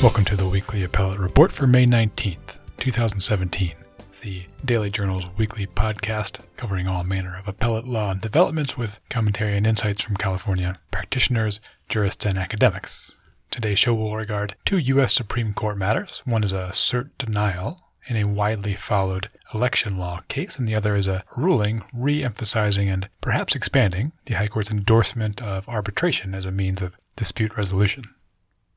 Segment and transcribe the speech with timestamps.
[0.00, 3.74] Welcome to the weekly appellate report for May 19th, 2017.
[3.98, 9.00] It's the Daily Journal's weekly podcast covering all manner of appellate law and developments with
[9.10, 11.58] commentary and insights from California practitioners,
[11.88, 13.16] jurists, and academics.
[13.50, 15.12] Today's show will regard two U.S.
[15.12, 16.22] Supreme Court matters.
[16.24, 20.94] One is a cert denial in a widely followed election law case, and the other
[20.94, 26.44] is a ruling re emphasizing and perhaps expanding the High Court's endorsement of arbitration as
[26.44, 28.04] a means of dispute resolution.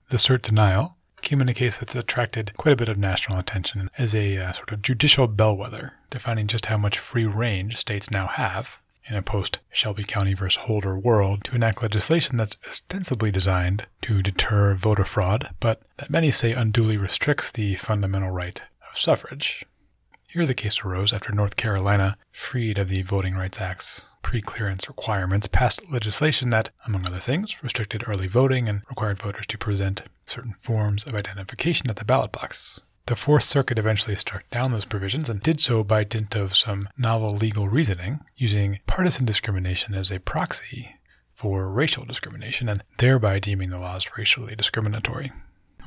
[0.10, 3.90] The cert denial came in a case that's attracted quite a bit of national attention
[3.98, 8.28] as a uh, sort of judicial bellwether, defining just how much free range states now
[8.28, 13.86] have in a post Shelby County versus Holder world to enact legislation that's ostensibly designed
[14.02, 19.66] to deter voter fraud, but that many say unduly restricts the fundamental right of suffrage.
[20.32, 25.48] Here the case arose after North Carolina, freed of the Voting Rights Act's pre-clearance requirements,
[25.48, 30.54] passed legislation that, among other things, restricted early voting and required voters to present certain
[30.54, 32.82] forms of identification at the ballot box.
[33.08, 36.88] The Fourth Circuit eventually struck down those provisions and did so by dint of some
[36.98, 40.96] novel legal reasoning, using partisan discrimination as a proxy
[41.34, 45.32] for racial discrimination and thereby deeming the laws racially discriminatory.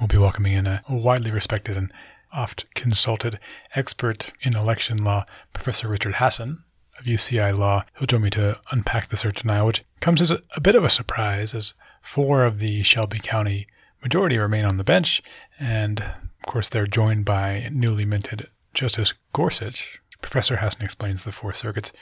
[0.00, 1.92] We'll be welcoming in a widely respected and
[2.32, 3.38] oft consulted
[3.76, 6.63] expert in election law, Professor Richard Hasen
[6.98, 7.84] of UCI Law.
[7.98, 10.84] He'll join me to unpack the cert denial, which comes as a, a bit of
[10.84, 13.66] a surprise as four of the Shelby County
[14.02, 15.22] majority remain on the bench,
[15.58, 19.98] and of course they're joined by newly minted Justice Gorsuch.
[20.20, 21.92] Professor Hasen explains the Fourth Circuit's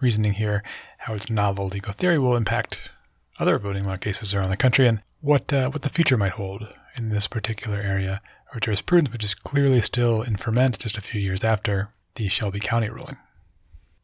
[0.00, 0.62] reasoning here,
[0.98, 2.90] how its novel legal theory will impact
[3.38, 6.68] other voting law cases around the country, and what uh, what the future might hold
[6.96, 8.20] in this particular area
[8.52, 12.60] or jurisprudence, which is clearly still in ferment just a few years after the Shelby
[12.60, 13.16] County ruling.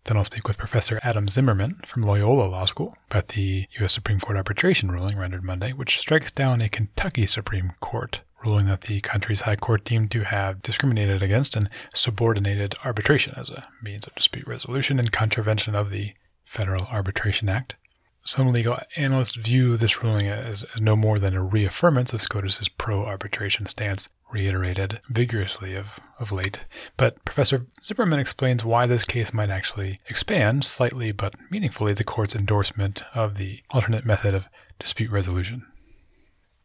[0.05, 3.93] Then I'll speak with Professor Adam Zimmerman from Loyola Law School about the U.S.
[3.93, 8.83] Supreme Court arbitration ruling rendered Monday, which strikes down a Kentucky Supreme Court ruling that
[8.83, 14.07] the country's high court deemed to have discriminated against and subordinated arbitration as a means
[14.07, 16.15] of dispute resolution in contravention of the
[16.45, 17.77] Federal Arbitration Act.
[18.25, 22.69] Some legal analysts view this ruling as, as no more than a reaffirmance of SCOTUS's
[22.69, 26.65] pro arbitration stance, reiterated vigorously of, of late.
[26.97, 32.37] But Professor Zimmerman explains why this case might actually expand slightly but meaningfully the court's
[32.37, 35.67] endorsement of the alternate method of dispute resolution.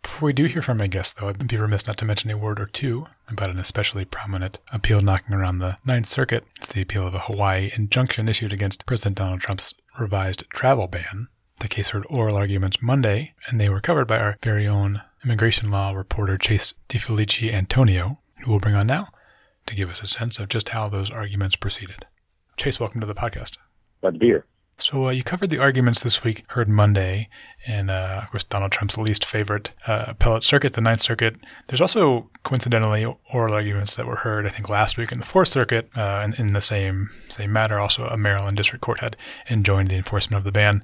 [0.04, 2.38] Before we do hear from my guest, though, I'd be remiss not to mention a
[2.38, 6.46] word or two about an especially prominent appeal knocking around the Ninth Circuit.
[6.58, 11.28] It's the appeal of a Hawaii injunction issued against President Donald Trump's revised travel ban.
[11.60, 15.72] The case heard oral arguments Monday, and they were covered by our very own immigration
[15.72, 19.08] law reporter Chase DiFeliciantonio, who we'll bring on now
[19.66, 22.06] to give us a sense of just how those arguments proceeded.
[22.58, 23.58] Chase, welcome to the podcast.
[24.02, 24.46] Glad to be here.
[24.80, 27.30] So uh, you covered the arguments this week, heard Monday,
[27.66, 31.38] and uh, of course Donald Trump's least favorite uh, appellate circuit, the Ninth Circuit.
[31.66, 33.04] There's also coincidentally
[33.34, 36.36] oral arguments that were heard, I think, last week in the Fourth Circuit, uh, in,
[36.40, 37.80] in the same same matter.
[37.80, 39.18] Also, a Maryland district court had
[39.50, 40.84] enjoined the enforcement of the ban.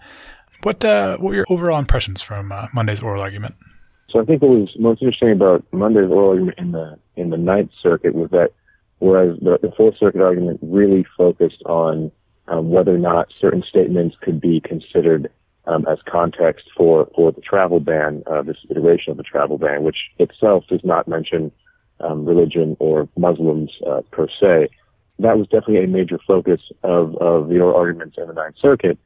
[0.63, 3.55] What uh, what were your overall impressions from uh, Monday's oral argument?
[4.09, 7.37] So I think what was most interesting about Monday's oral argument in the in the
[7.37, 8.51] Ninth Circuit was that
[8.99, 12.11] whereas the, the Fourth Circuit argument really focused on
[12.47, 15.29] um, whether or not certain statements could be considered
[15.65, 19.83] um, as context for for the travel ban, uh, this iteration of the travel ban,
[19.83, 21.51] which itself does not mention
[21.99, 24.69] um, religion or Muslims uh, per se.
[25.19, 28.97] That was definitely a major focus of, of the oral arguments in the Ninth Circuit.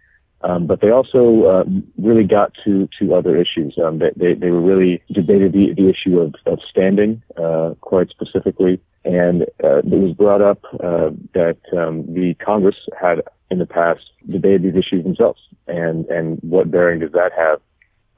[0.41, 1.63] Um, but they also uh,
[1.97, 3.77] really got to to other issues.
[3.83, 8.09] Um, they, they, they were really debated the, the issue of, of standing uh, quite
[8.09, 13.65] specifically, and uh, it was brought up uh, that um, the Congress had in the
[13.65, 17.59] past debated these issues themselves, and and what bearing does that have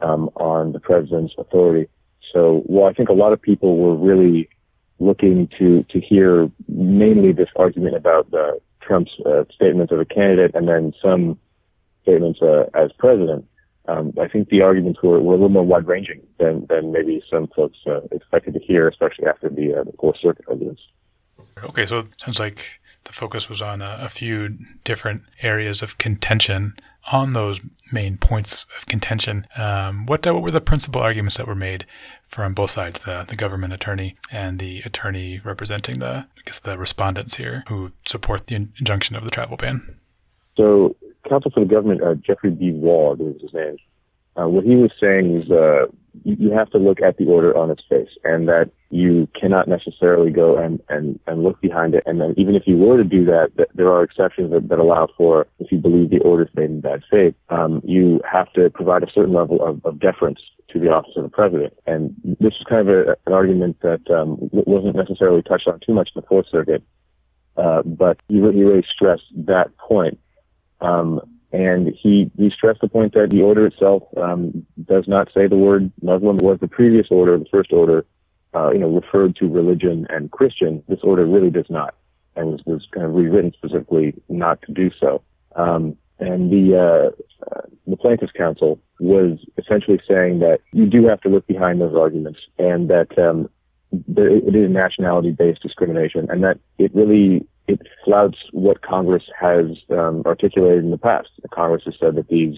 [0.01, 1.89] um, on the president's authority?
[2.33, 4.49] So, while I think a lot of people were really
[4.99, 8.27] looking to to hear mainly this argument about
[8.81, 11.39] Trump's uh, statements of a candidate, and then some
[12.09, 13.45] statements uh, as president,
[13.87, 17.23] um, I think the arguments were, were a little more wide ranging than, than maybe
[17.29, 20.81] some folks uh, expected to hear, especially after the, uh, the Fourth Circuit arguments.
[21.63, 25.97] Okay, so it sounds like the focus was on a, a, few different areas of
[25.97, 26.75] contention.
[27.11, 27.61] On those
[27.91, 31.85] main points of contention, um, what uh, what were the principal arguments that were made
[32.27, 36.77] from both sides, the the government attorney and the attorney representing the I guess the
[36.77, 39.97] respondents here who support the injunction of the travel ban?
[40.55, 40.95] So
[41.29, 42.71] counsel for the government, uh, Jeffrey B.
[42.71, 43.77] Wall is his name.
[44.39, 45.85] Uh, what he was saying is uh,
[46.23, 50.31] you, have to look at the order on its face and that you cannot necessarily
[50.31, 52.03] go and, and, and look behind it.
[52.05, 54.79] And then even if you were to do that, th- there are exceptions that, that
[54.79, 58.51] allow for if you believe the order is made in bad faith, um, you have
[58.53, 60.39] to provide a certain level of, of deference
[60.69, 61.73] to the office of the president.
[61.85, 65.93] And this is kind of a, an argument that um, wasn't necessarily touched on too
[65.93, 66.83] much in the Fourth Circuit,
[67.57, 70.19] uh, but he really, really stressed that point.
[70.81, 71.21] Um,
[71.51, 75.57] and he, he stressed the point that the order itself um, does not say the
[75.57, 76.37] word Muslim.
[76.37, 78.05] Was the previous order, the first order,
[78.53, 80.83] uh, you know, referred to religion and Christian.
[80.87, 81.95] This order really does not,
[82.35, 85.23] and was, was kind of rewritten specifically not to do so.
[85.55, 91.29] Um, and the uh, the plaintiffs' counsel was essentially saying that you do have to
[91.29, 93.49] look behind those arguments, and that um,
[93.91, 100.23] there, it is nationality-based discrimination, and that it really it flouts what Congress has um,
[100.25, 101.29] articulated in the past.
[101.51, 102.57] Congress has said that these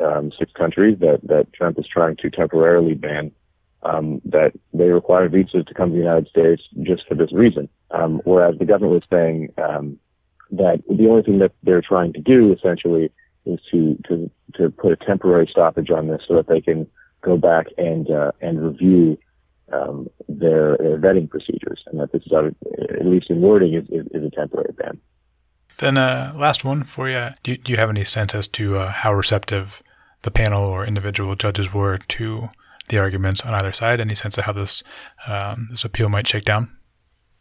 [0.00, 3.30] um, six countries that, that Trump is trying to temporarily ban,
[3.82, 7.68] um, that they require visas to come to the United States just for this reason.
[7.90, 9.98] Um, whereas the government was saying um,
[10.52, 13.12] that the only thing that they're trying to do essentially
[13.44, 16.86] is to, to, to put a temporary stoppage on this so that they can
[17.20, 19.18] go back and, uh, and review
[19.72, 24.06] um, their, their, vetting procedures, and that this is, at least in wording, is, is,
[24.12, 25.00] is a temporary ban.
[25.78, 27.30] Then, uh, last one for you.
[27.42, 29.82] Do, do you have any sense as to uh, how receptive
[30.22, 32.48] the panel or individual judges were to
[32.88, 34.00] the arguments on either side?
[34.00, 34.82] Any sense of how this
[35.26, 36.74] um, this appeal might shake down?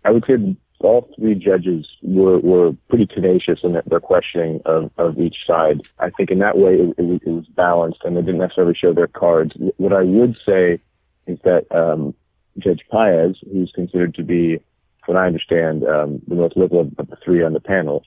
[0.03, 5.17] I would say all three judges were, were pretty tenacious in their questioning of, of
[5.17, 5.81] each side.
[5.99, 8.93] I think in that way it, it, it was balanced and they didn't necessarily show
[8.93, 9.53] their cards.
[9.77, 10.79] What I would say
[11.27, 12.13] is that um,
[12.57, 14.59] Judge Paez, who's considered to be,
[15.05, 18.03] what I understand, um, the most liberal of the three on the panel,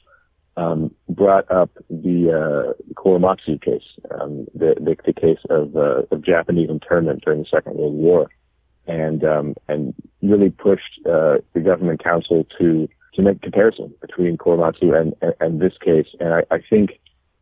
[0.57, 6.25] um, brought up the uh, Korematsu case, um, the, the, the case of, uh, of
[6.25, 8.29] Japanese internment during the Second World War,
[8.89, 14.99] and um, and really pushed uh, the government counsel to to make comparison between Korematsu
[14.99, 16.07] and, and, and this case.
[16.21, 16.99] And I, I think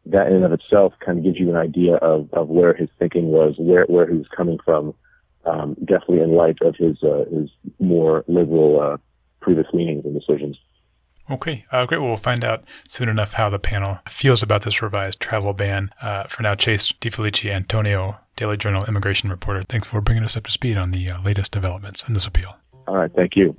[0.06, 2.88] that in and of itself kind of gives you an idea of, of where his
[2.98, 4.94] thinking was, where where he was coming from
[5.46, 8.96] um, definitely in light of his uh, his more liberal uh,
[9.40, 10.56] previous leanings and decisions.
[11.28, 11.98] Okay, uh, great.
[11.98, 15.90] Well, we'll find out soon enough how the panel feels about this revised travel ban.
[16.00, 20.52] Uh, for now, Chase DiFeliciantonio, Daily Journal immigration reporter, thanks for bringing us up to
[20.52, 22.56] speed on the uh, latest developments in this appeal.
[22.86, 23.56] All right, thank you.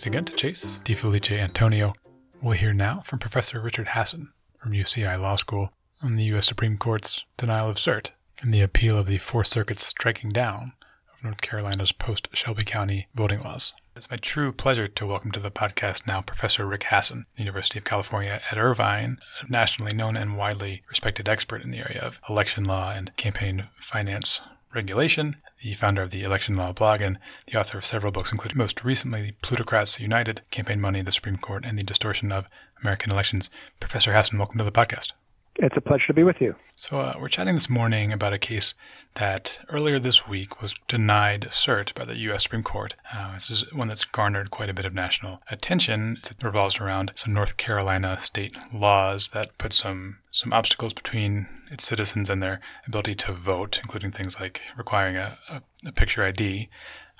[0.00, 1.92] Thanks again to Chase DiFeliciantonio.
[2.40, 6.46] We'll hear now from Professor Richard Hasen from UCI Law School on the U.S.
[6.46, 10.72] Supreme Court's denial of cert and the appeal of the Fourth Circuit's striking down
[11.12, 13.74] of North Carolina's post Shelby County voting laws.
[13.94, 17.84] It's my true pleasure to welcome to the podcast now Professor Rick Hasen, University of
[17.84, 22.64] California at Irvine, a nationally known and widely respected expert in the area of election
[22.64, 24.40] law and campaign finance
[24.74, 28.58] regulation, the founder of the Election Law blog, and the author of several books, including
[28.58, 32.46] most recently Plutocrats United, Campaign Money, the Supreme Court, and the Distortion of
[32.82, 33.50] American Elections.
[33.78, 35.12] Professor Hasen, welcome to the podcast.
[35.56, 36.54] It's a pleasure to be with you.
[36.76, 38.74] So, uh, we're chatting this morning about a case
[39.14, 42.44] that earlier this week was denied cert by the U.S.
[42.44, 42.94] Supreme Court.
[43.12, 46.18] Uh, this is one that's garnered quite a bit of national attention.
[46.18, 51.84] It revolves around some North Carolina state laws that put some some obstacles between its
[51.84, 56.68] citizens and their ability to vote, including things like requiring a, a, a picture ID.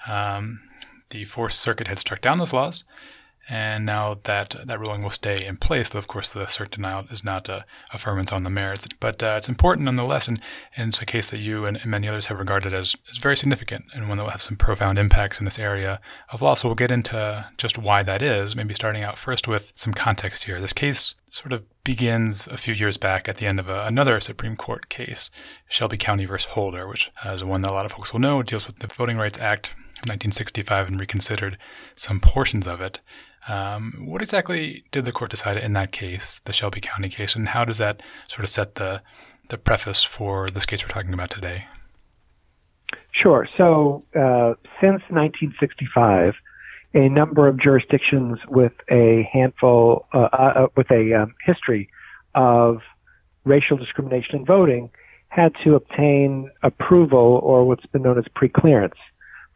[0.06, 0.60] Um,
[1.10, 2.84] the Fourth Circuit had struck down those laws,
[3.50, 7.04] and now that that ruling will stay in place, though of course the cert denial
[7.10, 8.86] is not a affirmance on the merits.
[9.00, 10.40] But uh, it's important nonetheless, and,
[10.76, 13.36] and, it's a case that you and, and, many others have regarded as, as very
[13.36, 16.00] significant and one that will have some profound impacts in this area
[16.32, 16.54] of law.
[16.54, 20.44] So we'll get into just why that is, maybe starting out first with some context
[20.44, 20.60] here.
[20.60, 24.20] This case sort of begins a few years back at the end of a, another
[24.20, 25.28] Supreme Court case,
[25.68, 28.66] Shelby County versus Holder, which is one that a lot of folks will know, deals
[28.66, 31.58] with the Voting Rights Act of 1965 and reconsidered
[31.96, 33.00] some portions of it.
[33.50, 37.48] Um, what exactly did the court decide in that case, the Shelby County case, and
[37.48, 39.02] how does that sort of set the
[39.48, 41.66] the preface for this case we're talking about today?
[43.12, 43.48] Sure.
[43.56, 46.34] So uh, since 1965,
[46.94, 51.88] a number of jurisdictions with a handful, uh, uh, with a um, history
[52.36, 52.78] of
[53.44, 54.90] racial discrimination in voting,
[55.26, 58.98] had to obtain approval or what's been known as preclearance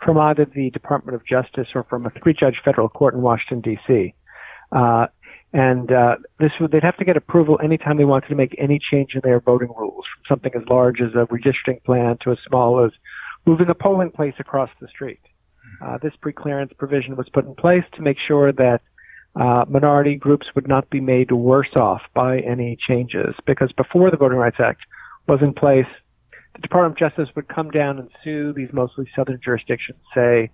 [0.04, 4.14] from either the Department of Justice or from a three-judge federal court in Washington D.C.
[4.72, 5.06] Uh,
[5.52, 8.80] and uh, this would they'd have to get approval anytime they wanted to make any
[8.90, 12.38] change in their voting rules, from something as large as a redistricting plan to as
[12.46, 12.90] small as
[13.46, 15.20] moving a polling place across the street.
[15.84, 18.80] Uh, this preclearance provision was put in place to make sure that
[19.36, 24.16] uh, minority groups would not be made worse off by any changes because before the
[24.16, 24.80] Voting Rights Act
[25.26, 25.86] was in place,
[26.54, 30.50] the Department of Justice would come down and sue these mostly southern jurisdictions, say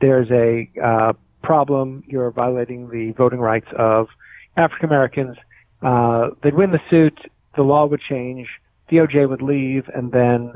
[0.00, 4.08] there's a uh, problem, you're violating the voting rights of
[4.56, 5.36] African Americans.
[5.82, 7.18] Uh, they'd win the suit,
[7.56, 8.48] the law would change,
[8.90, 10.54] DOJ would leave, and then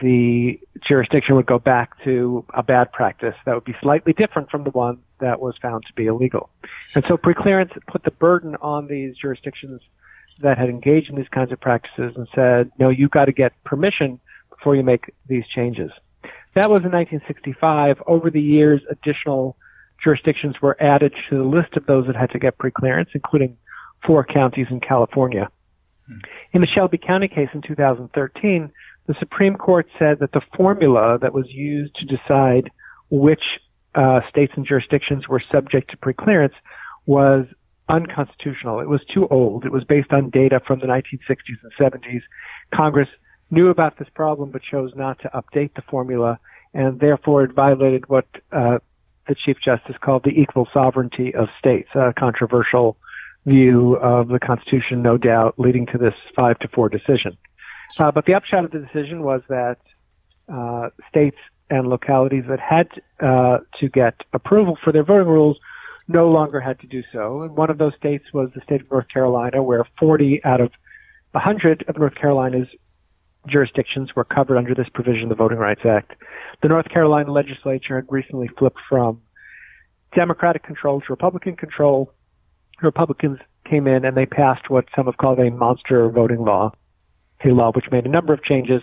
[0.00, 4.64] the jurisdiction would go back to a bad practice that would be slightly different from
[4.64, 6.48] the one that was found to be illegal.
[6.94, 9.82] And so preclearance put the burden on these jurisdictions
[10.38, 13.52] that had engaged in these kinds of practices and said, no, you've got to get
[13.64, 14.18] permission
[14.60, 15.90] before you make these changes.
[16.54, 18.02] That was in 1965.
[18.06, 19.56] Over the years, additional
[20.02, 23.56] jurisdictions were added to the list of those that had to get preclearance, including
[24.06, 25.48] four counties in California.
[26.06, 26.18] Hmm.
[26.52, 28.70] In the Shelby County case in 2013,
[29.06, 32.70] the Supreme Court said that the formula that was used to decide
[33.10, 33.42] which
[33.94, 36.54] uh, states and jurisdictions were subject to preclearance
[37.06, 37.46] was
[37.88, 38.80] unconstitutional.
[38.80, 39.64] It was too old.
[39.64, 42.22] It was based on data from the 1960s and 70s.
[42.74, 43.08] Congress
[43.50, 46.38] knew about this problem but chose not to update the formula,
[46.74, 48.78] and therefore it violated what uh,
[49.26, 52.96] the Chief Justice called the equal sovereignty of states, a controversial
[53.46, 57.36] view of the Constitution, no doubt, leading to this five to four decision.
[57.98, 59.78] Uh, but the upshot of the decision was that
[60.48, 61.36] uh, states
[61.70, 62.88] and localities that had
[63.20, 65.58] uh, to get approval for their voting rules
[66.08, 67.42] no longer had to do so.
[67.42, 70.72] And one of those states was the state of North Carolina, where 40 out of
[71.32, 72.68] 100 of North Carolina's
[73.50, 76.12] jurisdictions were covered under this provision of the Voting Rights Act.
[76.62, 79.20] The North Carolina legislature had recently flipped from
[80.14, 82.12] Democratic control to Republican control.
[82.82, 83.38] Republicans
[83.68, 86.72] came in and they passed what some have called a monster voting law
[87.44, 88.82] a law which made a number of changes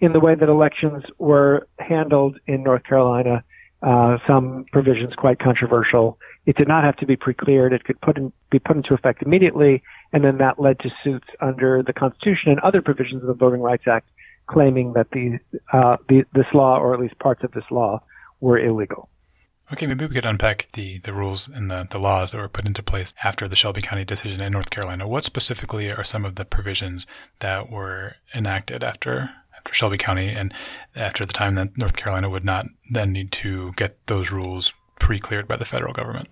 [0.00, 3.44] in the way that elections were handled in North Carolina.
[3.82, 6.18] Uh, some provisions quite controversial.
[6.46, 7.72] It did not have to be pre-cleared.
[7.72, 11.28] It could put in, be put into effect immediately, and then that led to suits
[11.40, 14.08] under the Constitution and other provisions of the Voting Rights Act,
[14.46, 15.38] claiming that the,
[15.72, 18.02] uh, the this law, or at least parts of this law,
[18.40, 19.08] were illegal.
[19.72, 22.66] Okay, maybe we could unpack the, the rules and the, the laws that were put
[22.66, 25.08] into place after the Shelby County decision in North Carolina.
[25.08, 27.06] What specifically are some of the provisions
[27.38, 30.52] that were enacted after after Shelby County and
[30.94, 35.48] after the time that North Carolina would not then need to get those rules pre-cleared
[35.48, 36.28] by the federal government?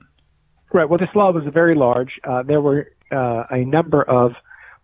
[0.73, 0.89] Right.
[0.89, 2.21] Well, this law was very large.
[2.25, 4.33] Uh, there were uh, a number of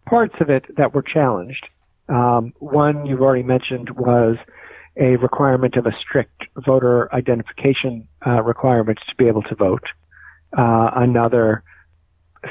[0.06, 1.66] parts of it that were challenged.
[2.09, 4.37] Um, one you've already mentioned was
[4.97, 9.85] a requirement of a strict voter identification uh, requirement to be able to vote.
[10.56, 11.62] Uh, another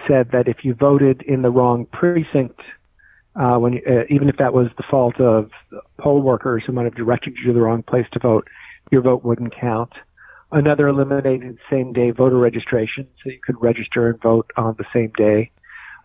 [0.07, 2.59] said that if you voted in the wrong precinct,
[3.35, 5.49] uh, when you, uh, even if that was the fault of
[5.99, 8.47] poll workers who might have directed you to the wrong place to vote,
[8.91, 9.91] your vote wouldn't count.
[10.51, 15.51] Another eliminated same-day voter registration, so you could register and vote on the same day.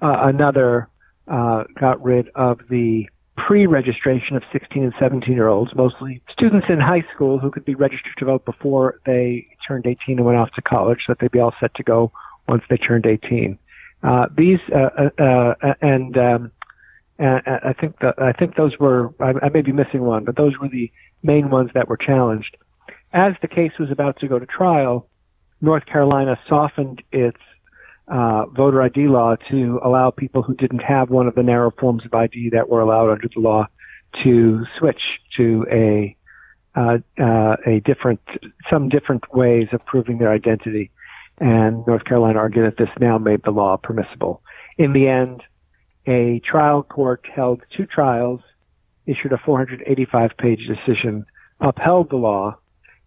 [0.03, 0.89] Uh, another
[1.29, 6.79] uh, got rid of the pre-registration of 16 and 17 year olds, mostly students in
[6.79, 10.51] high school who could be registered to vote before they turned 18 and went off
[10.53, 12.13] to college, so that they'd be all set to go
[12.49, 13.59] once they turned 18.
[14.03, 16.53] Uh, these uh, uh, uh and um,
[17.19, 20.59] I think the, I think those were I, I may be missing one, but those
[20.59, 20.91] were the
[21.23, 22.57] main ones that were challenged.
[23.13, 25.07] As the case was about to go to trial,
[25.61, 27.39] North Carolina softened its
[28.11, 32.05] uh, voter ID law to allow people who didn't have one of the narrow forms
[32.05, 33.67] of ID that were allowed under the law
[34.25, 35.01] to switch
[35.37, 36.17] to a
[36.77, 38.21] uh, uh, a different
[38.71, 40.91] some different ways of proving their identity.
[41.39, 44.43] And North Carolina argued that this now made the law permissible.
[44.77, 45.43] In the end,
[46.07, 48.41] a trial court held two trials,
[49.07, 51.25] issued a 485 page decision,
[51.61, 52.57] upheld the law,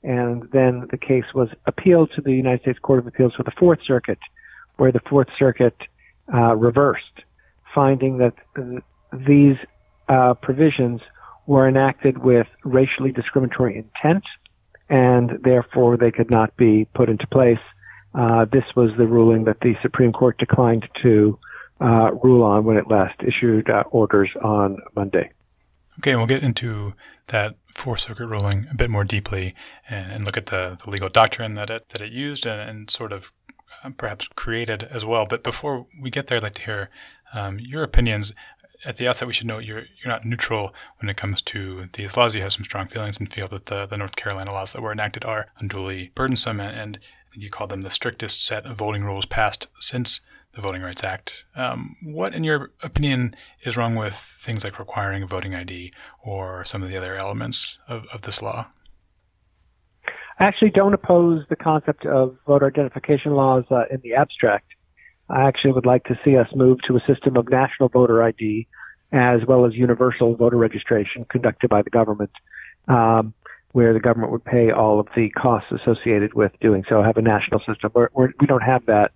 [0.04, 3.52] and then the case was appealed to the United States Court of Appeals for the
[3.58, 4.20] Fourth Circuit,
[4.78, 5.76] where the Fourth Circuit
[6.34, 7.22] uh, reversed,
[7.74, 8.34] finding that
[9.12, 9.58] these
[10.10, 11.02] uh, provisions
[11.46, 14.24] were enacted with racially discriminatory intent,
[14.90, 17.60] and therefore they could not be put into place.
[18.16, 21.38] Uh, this was the ruling that the Supreme Court declined to
[21.82, 25.32] uh, rule on when it last issued uh, orders on Monday.
[26.00, 26.94] Okay, we'll get into
[27.28, 29.54] that Fourth Circuit ruling a bit more deeply
[29.90, 32.90] and, and look at the, the, legal doctrine that it that it used and, and
[32.90, 33.32] sort of
[33.92, 35.26] perhaps created as well.
[35.26, 36.90] But before we get there, I'd like to hear
[37.34, 38.34] um, your opinions.
[38.86, 42.18] At the outset, we should note you're you're not neutral when it comes to these
[42.18, 42.36] laws.
[42.36, 44.92] You have some strong feelings and feel that the, the North Carolina laws that were
[44.92, 48.78] enacted are unduly burdensome, and, and I think you call them the strictest set of
[48.78, 50.20] voting rules passed since
[50.54, 51.46] the Voting Rights Act.
[51.56, 56.64] Um, what, in your opinion, is wrong with things like requiring a voting ID or
[56.64, 58.68] some of the other elements of, of this law?
[60.44, 64.66] Actually don't oppose the concept of voter identification laws uh, in the abstract.
[65.30, 68.68] I actually would like to see us move to a system of national voter ID
[69.14, 72.32] as well as universal voter registration conducted by the government,
[72.90, 73.34] um,
[73.72, 77.22] where the government would pay all of the costs associated with doing so, have a
[77.22, 77.92] national system.
[77.94, 79.14] We're, we're, we do not have that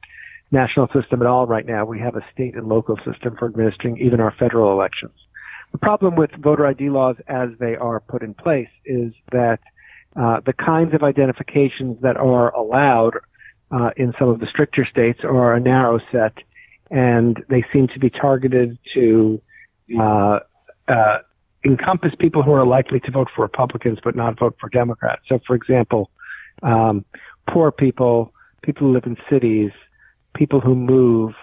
[0.51, 1.83] national system at all right now.
[1.83, 5.11] We have a state and local system for administering even our federal elections.
[5.73, 9.59] The problem with voter ID laws as they are put in place is that
[10.17, 13.13] uh, the kinds of identifications that are allowed
[13.71, 16.33] uh, in some of the stricter states are a narrow set,
[16.89, 19.39] and they seem to be targeted to
[19.99, 20.39] uh,
[20.87, 21.17] uh,
[21.63, 25.21] encompass people who are likely to vote for Republicans but not vote for Democrats.
[25.29, 26.09] So, for example,
[26.63, 27.05] um,
[27.47, 28.33] poor people,
[28.63, 29.71] people who live in cities,
[30.33, 31.33] people who move,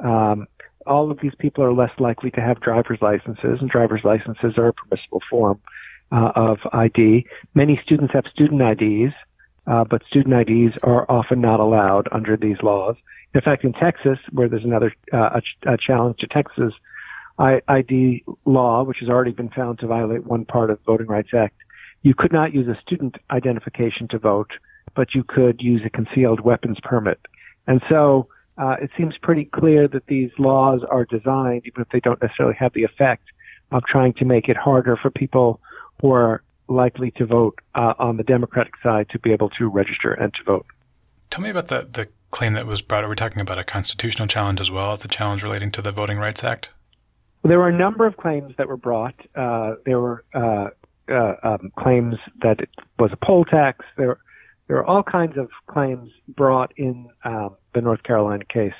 [0.00, 0.46] um,
[0.86, 4.68] all of these people are less likely to have driver's licenses, and driver's licenses are
[4.68, 5.60] a permissible form
[6.12, 7.26] uh, of ID.
[7.54, 9.14] Many students have student IDs,
[9.66, 12.96] uh, but student IDs are often not allowed under these laws.
[13.34, 16.72] In fact, in Texas, where there's another uh, a, a challenge to Texas
[17.38, 21.28] ID law, which has already been found to violate one part of the Voting Rights
[21.32, 21.54] Act,
[22.02, 24.50] you could not use a student identification to vote,
[24.96, 27.20] but you could use a concealed weapons permit.
[27.66, 32.00] And so uh, it seems pretty clear that these laws are designed, even if they
[32.00, 33.24] don't necessarily have the effect
[33.70, 35.60] of trying to make it harder for people
[36.00, 40.12] who are likely to vote uh, on the Democratic side to be able to register
[40.12, 40.66] and to vote.
[41.30, 43.04] Tell me about the, the claim that was brought.
[43.04, 45.92] Are we talking about a constitutional challenge as well as the challenge relating to the
[45.92, 46.70] Voting Rights Act?
[47.42, 49.14] Well, there were a number of claims that were brought.
[49.34, 50.68] Uh, there were uh,
[51.10, 53.84] uh, um, claims that it was a poll tax.
[53.96, 54.18] There,
[54.66, 58.74] there were all kinds of claims brought in um, the North Carolina case.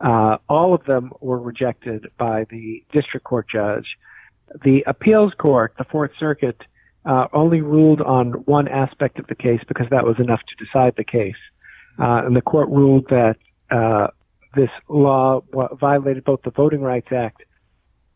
[0.00, 3.86] Uh, all of them were rejected by the district court judge.
[4.64, 6.60] The appeals court, the Fourth Circuit,
[7.04, 10.94] uh, only ruled on one aspect of the case because that was enough to decide
[10.96, 11.34] the case.
[11.98, 13.36] Uh, and the court ruled that
[13.70, 14.08] uh,
[14.54, 15.42] this law
[15.80, 17.42] violated both the Voting Rights Act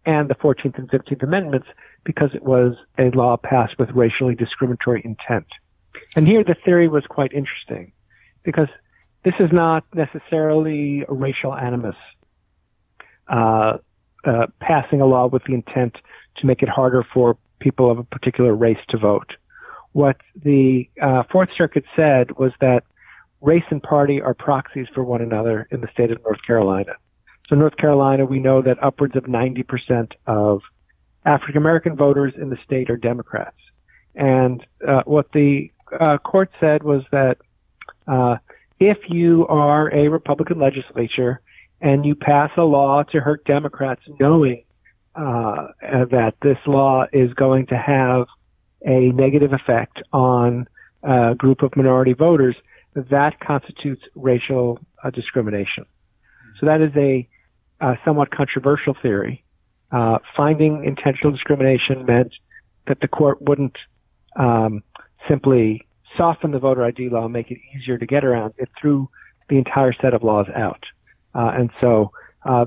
[0.05, 1.66] and the 14th and 15th Amendments
[2.05, 5.47] because it was a law passed with racially discriminatory intent.
[6.14, 7.93] And here the theory was quite interesting
[8.45, 8.69] because
[9.25, 11.97] this is not necessarily a racial animus,
[13.28, 13.78] uh,
[14.25, 15.97] uh, passing a law with the intent
[16.38, 19.32] to make it harder for people of a particular race to vote.
[19.92, 22.82] What the uh, Fourth Circuit said was that
[23.40, 26.92] race and party are proxies for one another in the state of North Carolina.
[27.49, 30.62] So, North Carolina, we know that upwards of 90% of
[31.25, 33.56] African American voters in the state are Democrats.
[34.14, 37.38] And uh, what the uh, court said was that
[38.08, 38.36] uh,
[38.80, 41.40] if you are a Republican legislature
[41.80, 44.64] and you pass a law to hurt Democrats, knowing
[45.17, 48.26] uh, that this law is going to have
[48.85, 50.67] a negative effect on
[51.02, 52.57] a group of minority voters,
[52.95, 55.85] that constitutes racial uh, discrimination.
[56.59, 57.29] So that is a
[57.81, 59.45] uh, somewhat controversial theory.
[59.93, 62.33] Uh, finding intentional discrimination meant
[62.87, 63.76] that the court wouldn't
[64.37, 64.83] um,
[65.29, 68.55] simply soften the voter ID law and make it easier to get around.
[68.57, 69.09] It threw
[69.49, 70.83] the entire set of laws out.
[71.35, 72.11] Uh, and so
[72.45, 72.65] uh,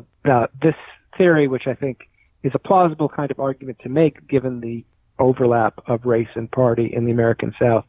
[0.62, 0.76] this
[1.18, 2.09] theory, which I think
[2.44, 4.84] is a plausible kind of argument to make given the
[5.20, 7.86] overlap of race and party in the American South,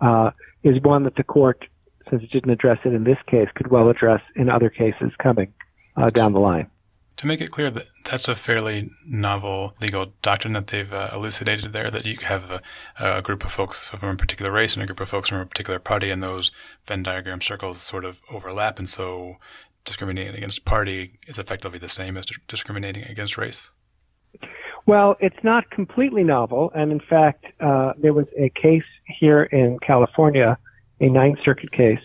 [0.00, 0.30] uh,
[0.62, 1.64] is one that the court,
[2.10, 5.52] since it didn't address it in this case, could well address in other cases coming
[5.96, 6.68] uh, down the line.
[7.18, 11.72] To make it clear that that's a fairly novel legal doctrine that they've uh, elucidated
[11.72, 12.60] there, that you have a,
[12.98, 15.46] a, group of folks from a particular race and a group of folks from a
[15.46, 16.50] particular party, and those
[16.86, 19.36] Venn diagram circles sort of overlap, and so
[19.84, 23.70] discriminating against party is effectively the same as discriminating against race.
[24.86, 29.78] Well, it's not completely novel, and in fact, uh, there was a case here in
[29.78, 30.58] California,
[31.00, 32.00] a Ninth Circuit case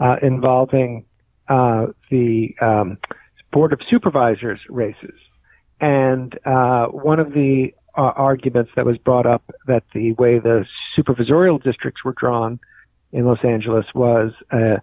[0.00, 1.04] uh, involving
[1.48, 2.98] uh, the um,
[3.52, 5.14] Board of Supervisors races.
[5.80, 10.64] And uh, one of the uh, arguments that was brought up that the way the
[10.96, 12.58] supervisorial districts were drawn
[13.12, 14.78] in Los Angeles was uh,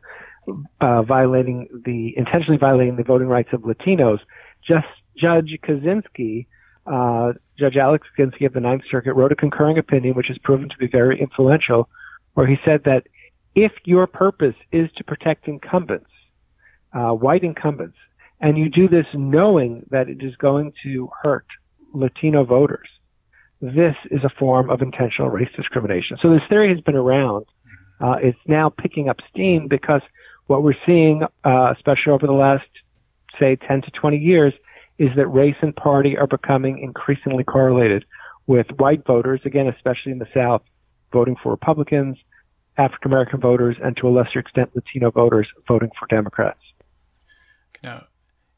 [1.03, 4.19] violating the intentionally violating the voting rights of Latinos.
[4.67, 6.45] Just Judge Kozinski,
[6.86, 10.70] uh, Judge Alex Kozinski of the Ninth Circuit, wrote a concurring opinion, which has proven
[10.70, 11.89] to be very influential,
[12.34, 13.04] where he said that
[13.56, 16.10] if your purpose is to protect incumbents,
[16.94, 17.98] uh, white incumbents,
[18.39, 21.46] and you do this knowing that it is going to hurt
[21.94, 22.88] Latino voters,
[23.62, 26.18] this is a form of intentional race discrimination.
[26.22, 27.46] So this theory has been around.
[28.00, 30.02] Uh, it's now picking up steam because
[30.48, 32.68] what we're seeing, uh, especially over the last,
[33.39, 34.54] say, 10 to 20 years,
[34.99, 38.05] is that race and party are becoming increasingly correlated
[38.45, 40.62] with white voters, again, especially in the South,
[41.12, 42.17] voting for Republicans,
[42.77, 46.59] African American voters, and to a lesser extent, Latino voters voting for Democrats.
[47.81, 48.07] Now,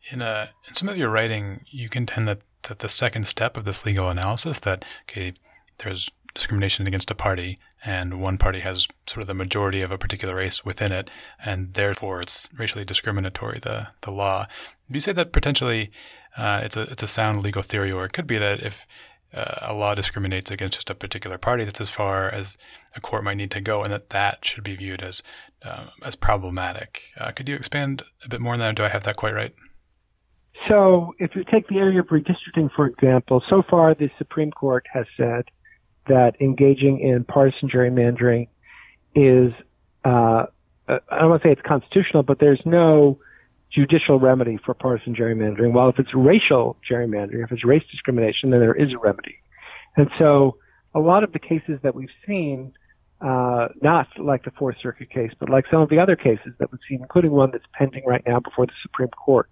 [0.09, 3.65] In, a, in some of your writing, you contend that, that the second step of
[3.65, 5.33] this legal analysis that, okay,
[5.77, 9.97] there's discrimination against a party and one party has sort of the majority of a
[9.97, 11.09] particular race within it
[11.43, 14.45] and therefore it's racially discriminatory the the law
[14.89, 15.91] do you say that potentially
[16.37, 18.87] uh, it's a it's a sound legal theory or it could be that if
[19.33, 22.57] uh, a law discriminates against just a particular party that's as far as
[22.95, 25.23] a court might need to go and that that should be viewed as
[25.63, 27.03] uh, as problematic.
[27.17, 28.75] Uh, could you expand a bit more on that?
[28.75, 29.53] Do i have that quite right?
[30.67, 34.85] So if you take the area of redistricting for example so far the supreme court
[34.93, 35.45] has said
[36.07, 38.47] that engaging in partisan gerrymandering
[39.15, 39.51] is,
[40.03, 40.45] uh
[40.87, 43.19] I don't want to say it's constitutional, but there's no
[43.73, 45.73] judicial remedy for partisan gerrymandering.
[45.73, 49.37] While if it's racial gerrymandering, if it's race discrimination, then there is a remedy.
[49.95, 50.57] And so
[50.93, 52.73] a lot of the cases that we've seen,
[53.21, 56.71] uh, not like the Fourth Circuit case, but like some of the other cases that
[56.71, 59.49] we've seen, including one that's pending right now before the Supreme Court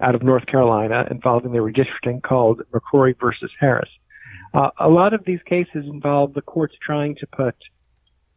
[0.00, 3.88] out of North Carolina involving the redistricting called McCrory versus Harris.
[4.52, 7.54] Uh, a lot of these cases involve the courts trying to put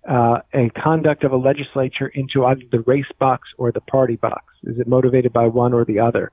[0.08, 4.46] uh, a conduct of a legislature into either the race box or the party box.
[4.64, 6.32] Is it motivated by one or the other?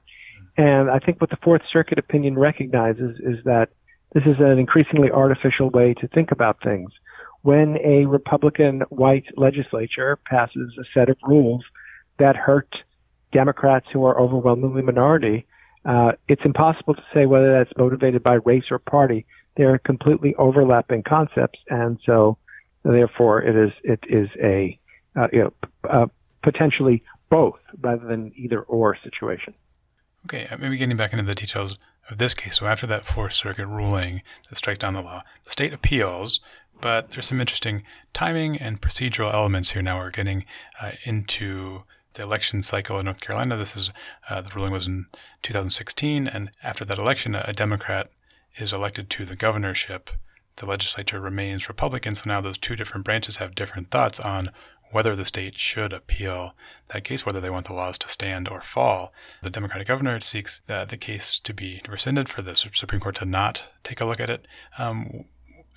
[0.57, 3.71] And I think what the Fourth Circuit opinion recognizes is that
[4.13, 6.91] this is an increasingly artificial way to think about things.
[7.43, 11.65] When a Republican white legislature passes a set of rules
[12.19, 12.69] that hurt
[13.33, 15.47] Democrats who are overwhelmingly minority,
[15.85, 21.03] uh, it's impossible to say whether that's motivated by race or party they're completely overlapping
[21.03, 22.39] concepts, and so
[22.92, 24.79] therefore it is it is a
[25.16, 25.53] uh, you know
[25.88, 26.07] uh,
[26.42, 29.55] potentially both rather than either or situation.
[30.27, 31.77] Okay, uh, maybe getting back into the details
[32.11, 32.59] of this case.
[32.59, 36.40] So after that Fourth Circuit ruling that strikes down the law, the state appeals,
[36.81, 39.83] but there's some interesting timing and procedural elements here.
[39.83, 40.44] Now we're getting
[40.81, 43.57] uh, into the election cycle in North Carolina.
[43.57, 43.90] This is
[44.29, 45.07] uh, the ruling was in
[45.42, 48.09] 2016, and after that election, a Democrat
[48.57, 50.11] is elected to the governorship,
[50.57, 52.14] the legislature remains Republican.
[52.14, 54.51] So now those two different branches have different thoughts on
[54.90, 56.55] whether the state should appeal
[56.88, 59.12] that case, whether they want the laws to stand or fall.
[59.43, 63.25] The Democratic governor seeks the, the case to be rescinded for the Supreme Court to
[63.25, 64.47] not take a look at it.
[64.79, 65.25] Um,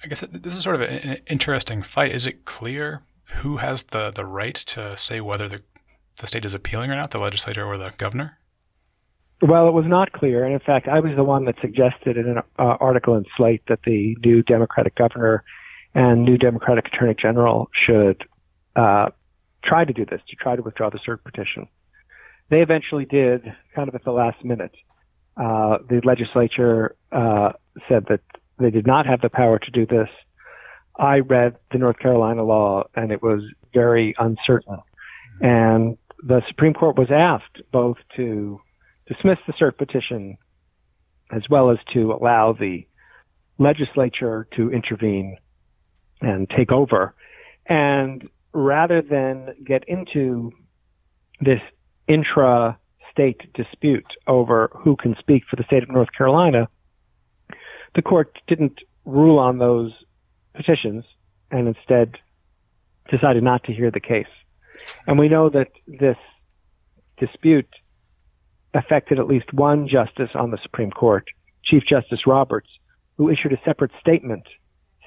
[0.04, 2.12] I guess this is sort of an interesting fight.
[2.12, 3.02] Is it clear
[3.42, 5.64] who has the, the right to say whether the,
[6.18, 8.38] the state is appealing or not, the legislature or the governor?
[9.42, 12.28] Well, it was not clear, and in fact, I was the one that suggested in
[12.28, 12.42] an uh,
[12.80, 15.44] article in Slate that the new Democratic governor
[15.94, 18.24] and new Democratic Attorney General should
[18.76, 19.10] uh,
[19.64, 21.68] try to do this, to try to withdraw the cert petition.
[22.50, 23.44] They eventually did,
[23.76, 24.74] kind of at the last minute.
[25.36, 27.52] Uh, the legislature uh,
[27.88, 28.22] said that
[28.58, 30.10] they did not have the power to do this.
[30.98, 34.80] I read the North Carolina law, and it was very uncertain.
[35.42, 38.60] And the Supreme Court was asked both to
[39.08, 40.38] dismiss the cert petition
[41.32, 42.88] as well as to allow the
[43.58, 45.38] legislature to intervene
[46.22, 47.14] and take over.
[47.66, 50.52] And rather than get into
[51.42, 51.60] this
[52.08, 52.78] intra
[53.12, 56.70] state dispute over who can speak for the state of North Carolina,
[57.96, 59.92] the court didn't rule on those
[60.54, 61.04] petitions
[61.52, 62.16] and instead
[63.10, 64.26] decided not to hear the case.
[65.06, 66.18] And we know that this
[67.18, 67.70] dispute
[68.78, 71.26] affected at least one justice on the Supreme Court,
[71.66, 72.70] Chief Justice Roberts,
[73.18, 74.44] who issued a separate statement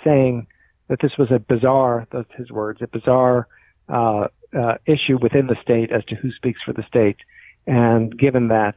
[0.04, 0.46] saying
[0.88, 3.46] that this was a bizarre, that's his words, a bizarre
[3.88, 4.26] uh,
[4.58, 7.18] uh, issue within the state as to who speaks for the state.
[7.66, 8.76] And given that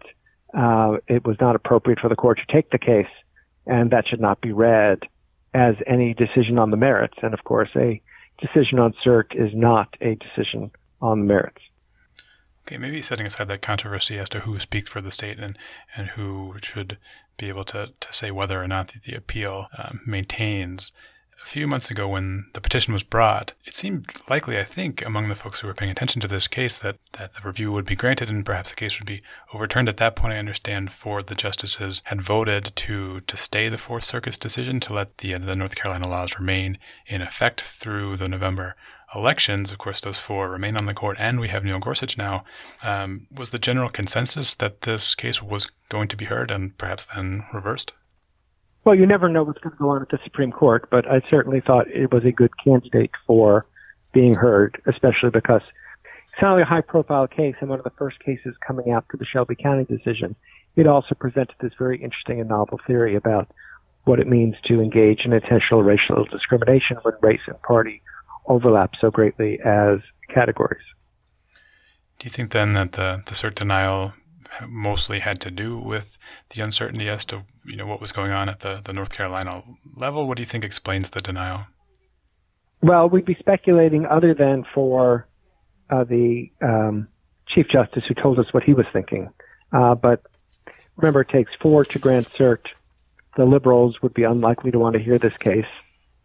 [0.54, 3.12] uh, it was not appropriate for the court to take the case,
[3.66, 5.00] and that should not be read
[5.56, 7.18] as any decision on the merits.
[7.24, 8.00] And of course, a
[8.40, 10.70] decision on cert is not a decision
[11.02, 11.62] on the merits.
[12.66, 15.58] Okay, maybe setting aside that controversy as to who speaks for the state and,
[15.98, 16.98] and who should
[17.38, 20.94] be able to, to say whether or not the, the appeal um, maintains.
[21.42, 25.28] A few months ago, when the petition was brought, it seemed likely, I think, among
[25.28, 27.98] the folks who were paying attention to this case that, that the review would be
[27.98, 29.22] granted and perhaps the case would be
[29.54, 29.90] overturned.
[29.90, 33.78] At that point, I understand four of the justices had voted to, to stay the
[33.78, 38.30] Fourth Circuit's decision to let the, the North Carolina laws remain in effect through the
[38.30, 38.78] November
[39.16, 42.44] elections, of course, those four remain on the court, and we have Neil Gorsuch now.
[42.82, 47.08] Um, was the general consensus that this case was going to be heard and perhaps
[47.08, 47.94] then reversed?
[48.86, 51.22] Well, you never know what's going to go on at the Supreme Court, but I
[51.30, 53.66] certainly thought it was a good candidate for
[54.14, 55.62] being heard, especially because
[56.34, 59.18] it's not only a high profile case and one of the first cases coming after
[59.18, 60.36] the Shelby County decision.
[60.76, 63.50] It also presented this very interesting and novel theory about
[64.06, 68.02] what it means to engage in intentional racial discrimination when race and party
[68.46, 70.84] overlap so greatly as categories.
[72.20, 74.14] Do you think then that the, the cert denial
[74.68, 76.18] mostly had to do with
[76.50, 79.64] the uncertainty as to you know what was going on at the, the North Carolina
[79.98, 80.28] level.
[80.28, 81.66] What do you think explains the denial?
[82.82, 85.28] Well, we'd be speculating other than for
[85.90, 87.08] uh, the um,
[87.48, 89.30] Chief Justice who told us what he was thinking.
[89.72, 90.22] Uh, but
[90.98, 92.66] remember, it takes four to grant cert.
[93.38, 95.70] The liberals would be unlikely to want to hear this case,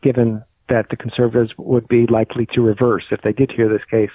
[0.02, 4.10] given that the conservatives would be likely to reverse if they did hear this case.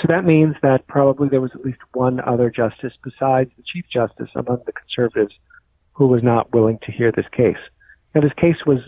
[0.00, 3.84] So that means that probably there was at least one other justice besides the Chief
[3.92, 5.34] Justice among the conservatives
[5.92, 7.62] who was not willing to hear this case.
[8.14, 8.78] Now, this case was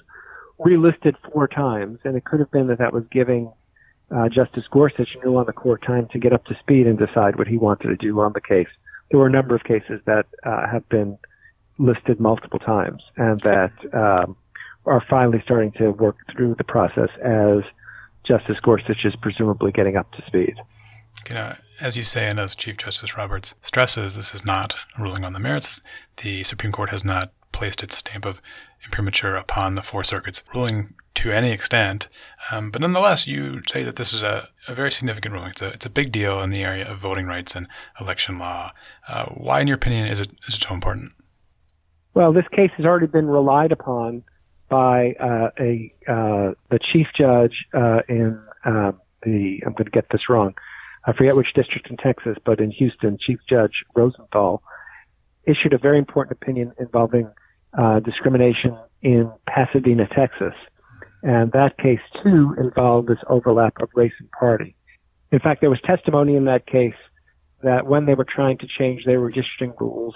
[0.58, 3.52] relisted four times, and it could have been that that was giving
[4.14, 7.36] uh, Justice Gorsuch new on the court time to get up to speed and decide
[7.36, 8.68] what he wanted to do on the case.
[9.10, 11.18] There were a number of cases that uh, have been
[11.78, 14.36] listed multiple times and that um,
[14.86, 17.62] are finally starting to work through the process as
[18.26, 20.54] Justice Gorsuch is presumably getting up to speed.
[21.28, 25.02] You know, as you say, and as Chief Justice Roberts stresses, this is not a
[25.02, 25.82] ruling on the merits.
[26.18, 28.40] The Supreme Court has not placed its stamp of
[28.84, 32.08] imprimatur upon the Four Circuit's ruling to any extent.
[32.50, 35.50] Um, but nonetheless, you say that this is a, a, very significant ruling.
[35.50, 37.66] It's a, it's a big deal in the area of voting rights and
[38.00, 38.72] election law.
[39.08, 41.12] Uh, why, in your opinion, is it, is it so important?
[42.14, 44.22] Well, this case has already been relied upon
[44.68, 50.06] by uh, a uh, the chief judge uh, in uh, the I'm going to get
[50.10, 50.54] this wrong.
[51.06, 54.62] I forget which district in Texas, but in Houston, Chief Judge Rosenthal
[55.46, 57.30] issued a very important opinion involving
[57.78, 60.54] uh, discrimination in Pasadena, Texas.
[61.22, 64.74] And that case, too, involved this overlap of race and party.
[65.30, 66.94] In fact, there was testimony in that case
[67.62, 70.14] that when they were trying to change their redistricting rules,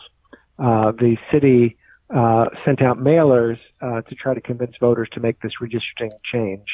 [0.59, 1.77] uh, the city
[2.14, 6.66] uh, sent out mailers uh, to try to convince voters to make this redistricting change.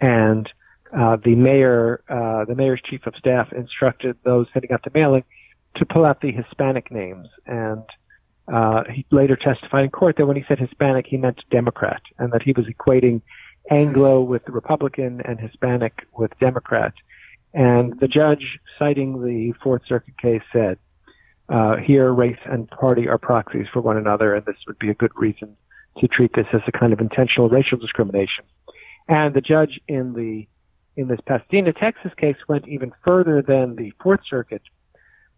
[0.00, 0.48] And
[0.96, 5.24] uh, the mayor, uh, the mayor's chief of staff instructed those sending out the mailing
[5.76, 7.28] to pull out the Hispanic names.
[7.46, 7.84] And
[8.52, 12.32] uh, he later testified in court that when he said Hispanic, he meant Democrat, and
[12.32, 13.22] that he was equating
[13.70, 16.94] Anglo with Republican and Hispanic with Democrat.
[17.52, 20.78] And the judge, citing the Fourth Circuit case, said,
[21.50, 24.94] uh, here race and party are proxies for one another, and this would be a
[24.94, 25.56] good reason
[25.98, 28.44] to treat this as a kind of intentional racial discrimination.
[29.08, 30.46] And the judge in the
[30.96, 34.62] in this Pasadena, Texas case went even further than the Fourth Circuit.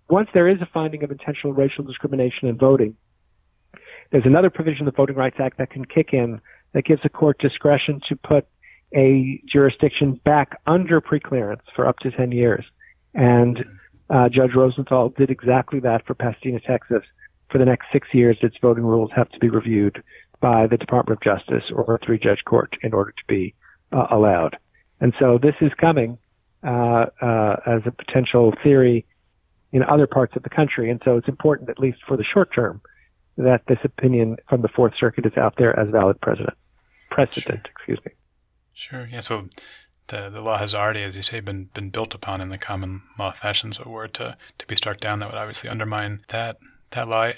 [0.09, 2.97] Once there is a finding of intentional racial discrimination in voting,
[4.11, 6.41] there's another provision of the Voting Rights Act that can kick in
[6.73, 8.47] that gives a court discretion to put
[8.95, 12.65] a jurisdiction back under preclearance for up to 10 years.
[13.15, 13.65] And
[14.13, 17.03] uh, Judge Rosenthal did exactly that for Pasadena, Texas.
[17.51, 20.03] For the next six years, its voting rules have to be reviewed
[20.41, 23.55] by the Department of Justice or a three judge court in order to be
[23.93, 24.57] uh, allowed.
[25.01, 26.19] And so this is coming
[26.63, 29.07] uh, uh, as a potential theory
[29.73, 30.91] in other parts of the country.
[30.91, 32.83] And so it's important, at least for the short term,
[33.37, 36.57] that this opinion from the Fourth Circuit is out there as valid precedent.
[37.11, 37.73] Precedent, sure.
[37.77, 38.13] excuse me.
[38.75, 39.09] Sure.
[39.11, 39.21] Yeah.
[39.21, 39.49] So
[40.09, 43.03] the the law has already, as you say, been been built upon in the common
[43.19, 43.73] law fashion.
[43.73, 46.59] So were to to be struck down, that would obviously undermine that
[46.91, 47.23] that law.
[47.23, 47.35] I,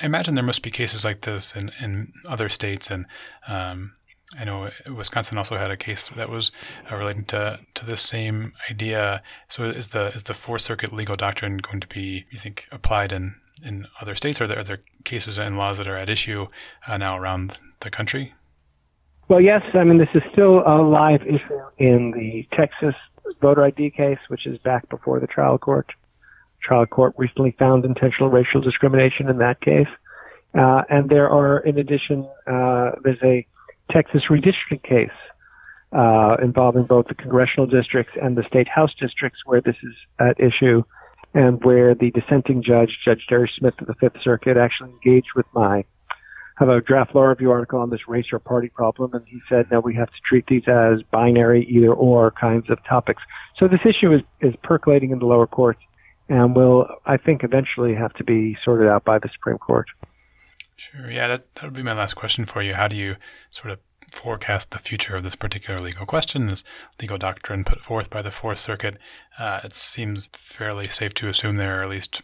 [0.00, 3.06] I imagine there must be cases like this in in other states, and
[3.48, 3.92] um,
[4.38, 6.50] I know Wisconsin also had a case that was
[6.90, 9.22] uh, relating to, to this same idea.
[9.48, 13.12] So is the is the Fourth Circuit legal doctrine going to be, you think, applied
[13.12, 14.40] in, in other states?
[14.40, 16.48] Are there, are there cases and laws that are at issue
[16.86, 18.34] uh, now around the country?
[19.28, 19.62] Well, yes.
[19.74, 22.94] I mean, this is still a live issue in the Texas
[23.40, 25.90] voter ID case, which is back before the trial court.
[26.62, 29.88] Trial court recently found intentional racial discrimination in that case.
[30.56, 33.44] Uh, and there are, in addition, uh, there's a
[33.90, 35.10] Texas redistricting case
[35.92, 40.38] uh, involving both the congressional districts and the state house districts where this is at
[40.38, 40.82] issue
[41.34, 45.46] and where the dissenting judge, Judge Jerry Smith of the Fifth Circuit, actually engaged with
[45.52, 45.84] my
[46.56, 49.66] have a draft law review article on this race or party problem, and he said,
[49.70, 53.22] no, we have to treat these as binary either or kinds of topics.
[53.58, 55.80] So this issue is, is percolating in the lower courts
[56.28, 59.86] and will, I think, eventually have to be sorted out by the Supreme Court.
[60.76, 61.10] Sure.
[61.10, 62.74] Yeah, that, that would be my last question for you.
[62.74, 63.16] How do you
[63.50, 63.78] sort of
[64.10, 66.64] forecast the future of this particular legal question, this
[67.00, 68.96] legal doctrine put forth by the Fourth Circuit?
[69.38, 72.22] Uh, it seems fairly safe to assume there are at least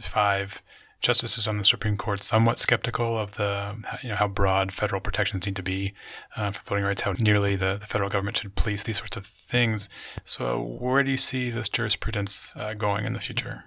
[0.00, 0.62] five
[1.06, 5.46] justices on the Supreme Court somewhat skeptical of the you know how broad federal protections
[5.46, 5.94] need to be
[6.36, 9.24] uh, for voting rights, how nearly the, the federal government should police these sorts of
[9.24, 9.88] things.
[10.24, 13.64] So, where do you see this jurisprudence uh, going in the future?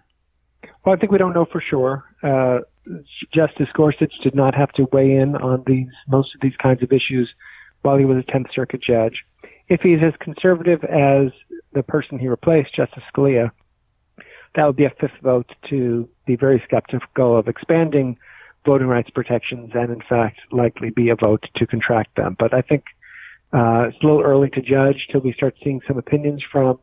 [0.83, 2.03] Well, I think we don't know for sure.
[2.21, 2.59] Uh,
[3.33, 6.91] Justice Gorsuch did not have to weigh in on these most of these kinds of
[6.91, 7.29] issues
[7.83, 9.23] while he was a Tenth Circuit judge.
[9.69, 11.31] If he's as conservative as
[11.71, 13.51] the person he replaced, Justice Scalia,
[14.55, 18.17] that would be a fifth vote to be very skeptical of expanding
[18.65, 22.35] voting rights protections and, in fact, likely be a vote to contract them.
[22.37, 22.83] But I think
[23.53, 26.79] uh, it's a little early to judge till we start seeing some opinions from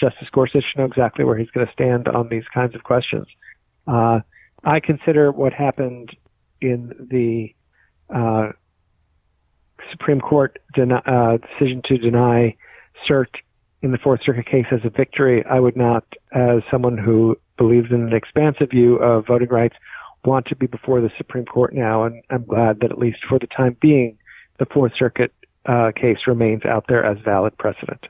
[0.00, 3.26] Justice Gorsuch to know exactly where he's going to stand on these kinds of questions.
[3.86, 4.20] Uh,
[4.64, 6.16] I consider what happened
[6.60, 7.54] in the
[8.14, 8.52] uh,
[9.90, 12.56] Supreme Court uh, decision to deny
[13.08, 13.28] cert
[13.82, 15.44] in the Fourth Circuit case as a victory.
[15.48, 19.76] I would not, as someone who believes in an expansive view of voting rights,
[20.24, 22.04] want to be before the Supreme Court now.
[22.04, 24.18] And I'm glad that at least for the time being,
[24.58, 25.32] the Fourth Circuit
[25.66, 28.06] uh, case remains out there as valid precedent.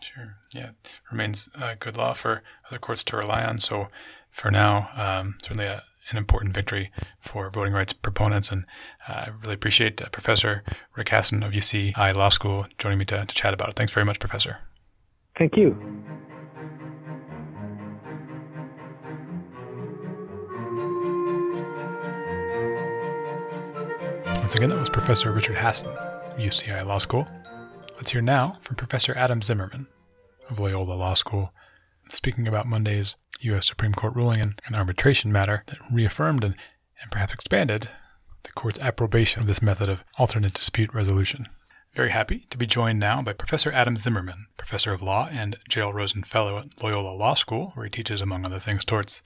[0.00, 0.36] Sure.
[0.54, 0.70] Yeah,
[1.10, 3.58] remains uh, good law for other courts to rely on.
[3.58, 3.88] So,
[4.30, 8.50] for now, um, certainly a, an important victory for voting rights proponents.
[8.50, 8.64] And
[9.08, 10.64] uh, I really appreciate uh, Professor
[10.96, 13.76] Rick Hasen of UCI Law School joining me to, to chat about it.
[13.76, 14.58] Thanks very much, Professor.
[15.40, 15.70] Thank you.
[24.36, 27.26] Once again, that was Professor Richard of UCI Law School.
[27.96, 29.86] Let's hear now from Professor Adam Zimmerman
[30.50, 31.54] of Loyola Law School,
[32.10, 33.66] speaking about Monday's U.S.
[33.66, 36.54] Supreme Court ruling in an arbitration matter that reaffirmed and,
[37.00, 37.88] and perhaps expanded
[38.42, 41.46] the court's approbation of this method of alternate dispute resolution.
[41.94, 45.96] Very happy to be joined now by Professor Adam Zimmerman, Professor of Law and Gerald
[45.96, 49.22] Rosen Fellow at Loyola Law School, where he teaches, among other things, torts,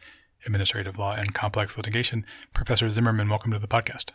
[0.46, 2.24] administrative law, and complex litigation.
[2.54, 4.12] Professor Zimmerman, welcome to the podcast.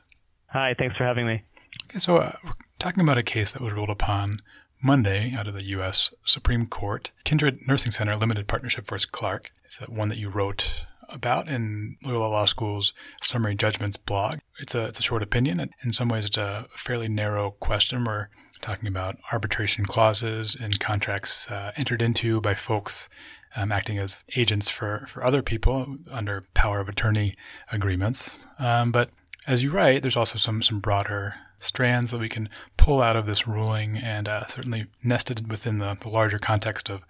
[0.47, 1.43] Hi, thanks for having me.
[1.89, 4.39] Okay, so uh, we're talking about a case that was ruled upon
[4.81, 6.12] Monday out of the U.S.
[6.25, 9.51] Supreme Court, Kindred Nursing Center Limited Partnership versus Clark.
[9.63, 14.39] It's that one that you wrote about in Loyola Law School's summary judgments blog.
[14.59, 18.03] It's a it's a short opinion, in some ways, it's a fairly narrow question.
[18.03, 18.29] We're
[18.61, 23.09] talking about arbitration clauses in contracts uh, entered into by folks
[23.55, 27.35] um, acting as agents for for other people under power of attorney
[27.71, 28.47] agreements.
[28.59, 29.09] Um, but
[29.47, 33.25] as you write, there's also some some broader strands that we can pull out of
[33.25, 37.01] this ruling, and uh, certainly nested within the, the larger context of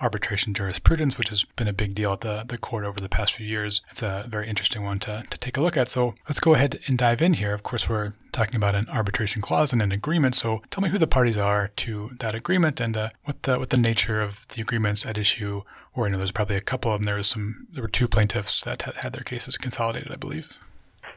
[0.00, 3.32] arbitration jurisprudence, which has been a big deal at the, the court over the past
[3.32, 3.80] few years.
[3.90, 5.88] It's a very interesting one to, to take a look at.
[5.88, 7.52] So let's go ahead and dive in here.
[7.52, 10.34] Of course, we're talking about an arbitration clause and an agreement.
[10.34, 13.70] So tell me who the parties are to that agreement and uh, what the what
[13.70, 15.62] the nature of the agreements at issue.
[15.94, 17.06] Or I know there's probably a couple of them.
[17.06, 17.66] There was some.
[17.72, 20.58] There were two plaintiffs that had their cases consolidated, I believe.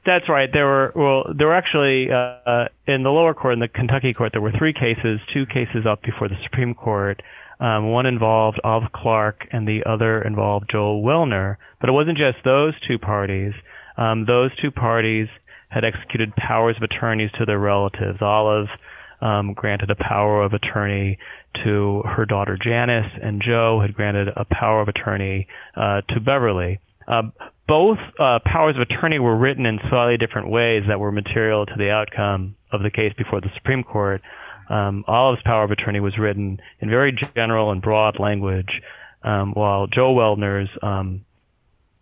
[0.05, 0.49] That's right.
[0.51, 4.31] There were well, there were actually uh, in the lower court, in the Kentucky court,
[4.31, 5.19] there were three cases.
[5.33, 7.21] Two cases up before the Supreme Court.
[7.59, 11.57] Um, one involved Olive Clark and the other involved Joe Wellner.
[11.79, 13.53] But it wasn't just those two parties.
[13.97, 15.27] Um, those two parties
[15.69, 18.19] had executed powers of attorneys to their relatives.
[18.21, 18.67] Olive
[19.21, 21.17] um, granted a power of attorney
[21.63, 26.79] to her daughter Janice, and Joe had granted a power of attorney uh, to Beverly.
[27.07, 27.23] Uh,
[27.67, 31.73] both uh, powers of attorney were written in slightly different ways that were material to
[31.77, 34.21] the outcome of the case before the Supreme Court
[34.69, 38.81] um, Olive's power of attorney was written in very general and broad language,
[39.23, 41.25] um, while Joe Wellner's um,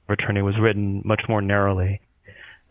[0.10, 2.02] attorney was written much more narrowly.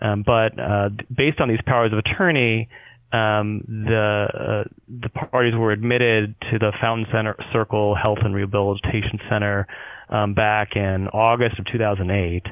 [0.01, 2.69] Um, but uh, based on these powers of attorney,
[3.13, 9.19] um, the uh, the parties were admitted to the Fountain Center Circle Health and Rehabilitation
[9.31, 9.67] Center
[10.11, 12.43] um, back in August of 2008,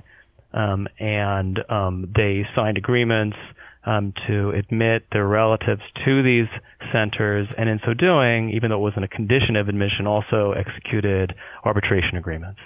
[0.55, 1.59] um, and
[2.17, 3.37] they signed agreements
[3.87, 6.49] um, to admit their relatives to these
[6.93, 11.35] centers, and in so doing, even though it wasn't a condition of admission, also executed
[11.65, 12.61] arbitration agreements.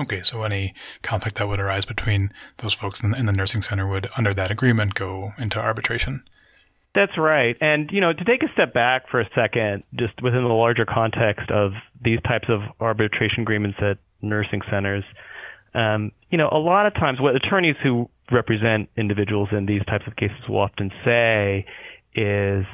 [0.00, 3.86] Okay, so any conflict that would arise between those folks in, in the nursing center
[3.86, 6.22] would, under that agreement, go into arbitration.
[6.94, 7.56] That's right.
[7.60, 10.84] And, you know, to take a step back for a second, just within the larger
[10.84, 15.04] context of these types of arbitration agreements at nursing centers,
[15.74, 20.04] um, you know, a lot of times what attorneys who represent individuals in these types
[20.06, 21.64] of cases will often say
[22.14, 22.64] is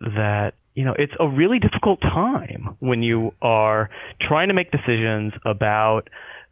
[0.00, 5.32] that you know it's a really difficult time when you are trying to make decisions
[5.44, 6.08] about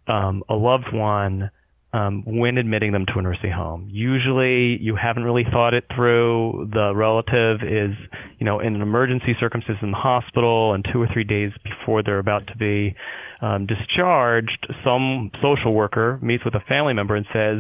[0.07, 1.51] um, a loved one
[1.95, 3.89] um, when admitting them to a nursing home.
[3.91, 6.71] Usually, you haven't really thought it through.
[6.73, 7.95] The relative is,
[8.39, 12.03] you know, in an emergency circumstance in the hospital, and two or three days before
[12.03, 12.95] they're about to be
[13.43, 17.59] um, discharged, some social worker meets with a family member and says,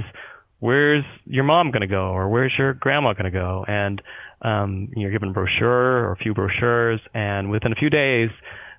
[0.60, 4.00] where's your mom going to go or where's your grandma going to go and
[4.42, 8.30] um you're given a brochure or a few brochures and within a few days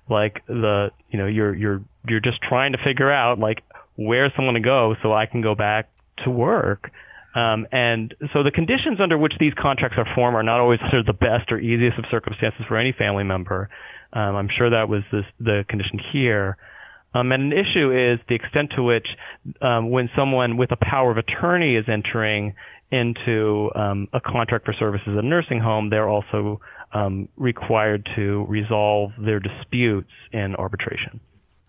[0.08, 3.58] like the you know you're you're you're just trying to figure out like
[3.96, 5.90] where's someone to go so I can go back
[6.24, 6.90] to work
[7.34, 11.02] um, and so the conditions under which these contracts are formed are not always under
[11.02, 13.68] the best or easiest of circumstances for any family member.
[14.12, 16.56] Um, I'm sure that was this, the condition here.
[17.14, 19.06] Um, and an issue is the extent to which,
[19.62, 22.54] um, when someone with a power of attorney is entering
[22.90, 26.60] into um, a contract for services at a nursing home, they're also
[26.92, 31.20] um, required to resolve their disputes in arbitration.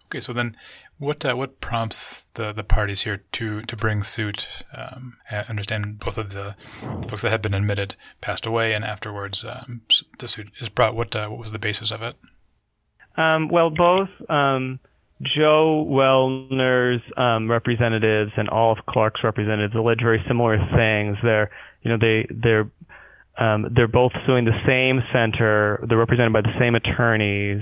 [0.08, 0.56] Okay, so then
[0.98, 4.64] what uh, what prompts the, the parties here to, to bring suit?
[4.76, 6.56] Um, I understand both of the,
[7.02, 9.82] the, folks that had been admitted passed away, and afterwards um,
[10.20, 10.96] the suit is brought.
[10.96, 12.16] What uh, what was the basis of it?
[13.18, 14.80] Um, well, both um,
[15.22, 21.18] Joe Wellner's um, representatives and Olive Clark's representatives allege very similar things.
[21.24, 21.50] They're
[21.84, 22.70] you know they they're
[23.38, 25.84] um, they're both suing the same center.
[25.88, 27.62] They're represented by the same attorneys.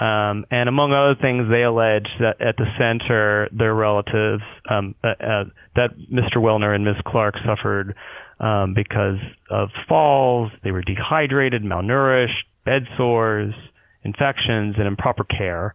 [0.00, 5.08] Um, and among other things, they allege that at the center, their relatives, um, uh,
[5.08, 5.44] uh,
[5.76, 6.36] that Mr.
[6.38, 6.96] Wellner and Ms.
[7.06, 7.94] Clark suffered
[8.40, 9.18] um, because
[9.50, 10.50] of falls.
[10.64, 13.54] They were dehydrated, malnourished, bed sores,
[14.02, 15.74] infections, and improper care.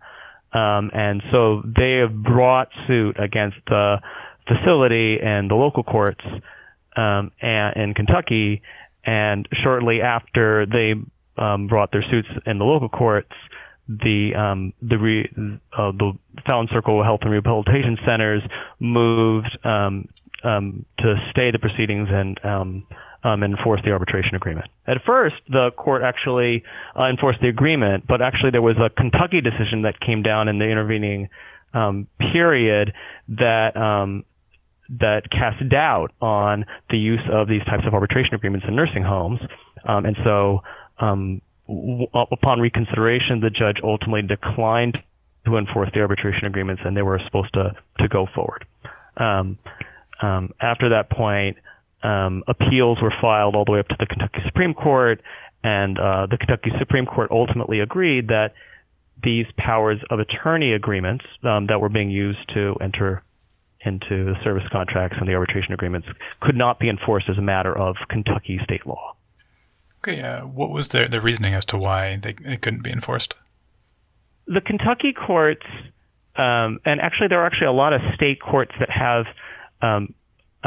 [0.58, 3.98] Um, and so they have brought suit against the
[4.48, 6.24] facility and the local courts
[6.96, 8.62] um, and, in Kentucky.
[9.06, 10.94] And shortly after they
[11.42, 13.32] um, brought their suits in the local courts,
[13.88, 15.30] the um, the re,
[15.78, 16.12] uh, the
[16.46, 18.42] Fountain Circle Health and Rehabilitation Centers
[18.80, 20.10] moved um,
[20.44, 22.88] um, to stay the proceedings and um,
[23.24, 24.68] um, enforce the arbitration agreement.
[24.86, 26.64] At first, the court actually
[26.98, 30.60] uh, enforced the agreement, but actually there was a Kentucky decision that came down in
[30.60, 31.30] the intervening
[31.74, 32.94] um, period
[33.30, 33.72] that
[34.90, 39.40] that cast doubt on the use of these types of arbitration agreements in nursing homes,
[39.84, 40.62] and so
[41.00, 41.42] um,
[42.14, 44.98] upon reconsideration, the judge ultimately declined
[45.46, 48.66] to enforce the arbitration agreements, and they were supposed to to go forward.
[49.18, 49.58] Um,
[50.22, 51.58] um, after that point,
[52.04, 55.22] um, appeals were filed all the way up to the Kentucky Supreme Court,
[55.64, 58.54] and uh, the Kentucky Supreme Court ultimately agreed that
[59.24, 63.24] these powers of attorney agreements um, that were being used to enter
[63.82, 66.08] into the service contracts and the arbitration agreements
[66.42, 69.16] could not be enforced as a matter of Kentucky state law.
[70.00, 73.36] Okay, uh, what was their, the reasoning as to why they, it couldn't be enforced?
[74.46, 75.66] The Kentucky courts,
[76.36, 79.26] um, and actually there are actually a lot of state courts that have
[79.82, 80.14] um,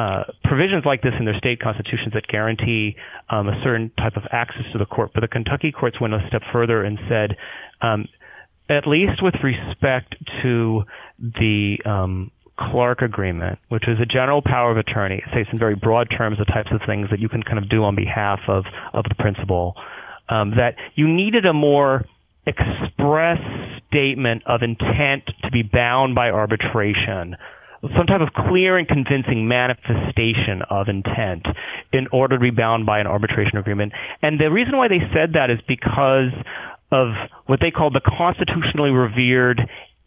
[0.00, 2.96] uh, provisions like this in their state constitutions that guarantee
[3.28, 5.10] um, a certain type of access to the court.
[5.12, 7.36] But the Kentucky courts went a step further and said,
[7.82, 8.06] um,
[8.70, 10.84] at least with respect to
[11.18, 15.16] the um, Clark Agreement, which is a general power of attorney.
[15.16, 17.68] It states in very broad terms the types of things that you can kind of
[17.68, 19.74] do on behalf of, of the principal.
[20.30, 22.06] Um, that you needed a more
[22.46, 23.38] express
[23.88, 27.36] statement of intent to be bound by arbitration,
[27.82, 31.46] some type of clear and convincing manifestation of intent
[31.92, 33.92] in order to be bound by an arbitration agreement.
[34.22, 36.32] And the reason why they said that is because
[36.92, 37.08] of
[37.46, 39.60] what they call the constitutionally revered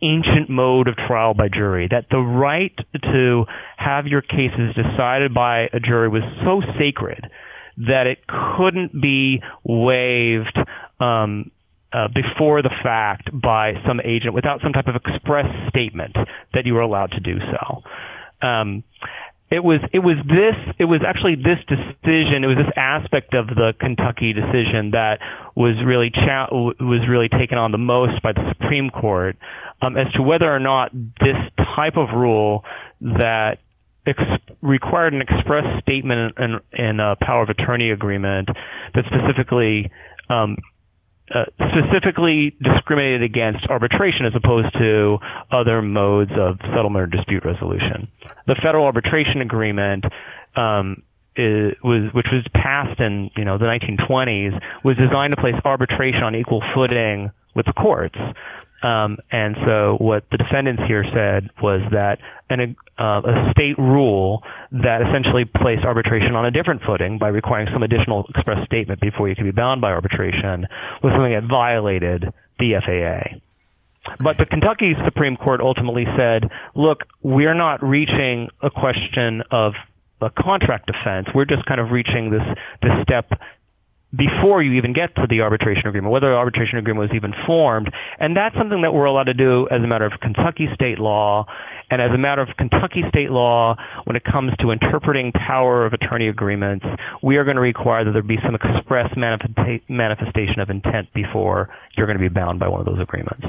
[0.03, 3.45] ancient mode of trial by jury, that the right to
[3.77, 7.25] have your cases decided by a jury was so sacred
[7.77, 10.57] that it couldn't be waived
[10.99, 11.49] um,
[11.93, 16.15] uh, before the fact by some agent without some type of express statement
[16.53, 18.47] that you were allowed to do so.
[18.47, 18.83] Um,
[19.51, 23.45] it was it was this it was actually this decision it was this aspect of
[23.47, 25.19] the Kentucky decision that
[25.55, 29.37] was really cha- was really taken on the most by the Supreme Court
[29.83, 31.37] um, as to whether or not this
[31.75, 32.63] type of rule
[33.01, 33.59] that
[34.07, 34.19] ex-
[34.63, 38.49] required an express statement in, in, in, a power of attorney agreement
[38.95, 39.91] that specifically
[40.29, 40.57] um,
[41.33, 45.17] uh, specifically discriminated against arbitration as opposed to
[45.51, 48.07] other modes of settlement or dispute resolution.
[48.47, 50.05] The Federal Arbitration Agreement
[50.55, 51.01] um,
[51.35, 56.23] is, was, which was passed in you know the 1920s, was designed to place arbitration
[56.23, 58.17] on equal footing with the courts.
[58.83, 62.19] Um, and so what the defendants here said was that
[62.49, 67.69] an, uh, a state rule that essentially placed arbitration on a different footing by requiring
[67.71, 70.67] some additional express statement before you could be bound by arbitration
[71.01, 72.25] was something that violated
[72.59, 73.39] the FAA.
[74.21, 79.73] But the Kentucky Supreme Court ultimately said, look, we're not reaching a question of
[80.21, 81.27] a contract defense.
[81.33, 82.43] We're just kind of reaching this
[82.81, 83.31] this step
[84.15, 87.91] before you even get to the arbitration agreement, whether the arbitration agreement was even formed.
[88.19, 91.45] And that's something that we're allowed to do as a matter of Kentucky state law.
[91.89, 95.93] And as a matter of Kentucky state law, when it comes to interpreting power of
[95.93, 96.85] attorney agreements,
[97.21, 102.07] we are going to require that there be some express manifestation of intent before you're
[102.07, 103.45] going to be bound by one of those agreements.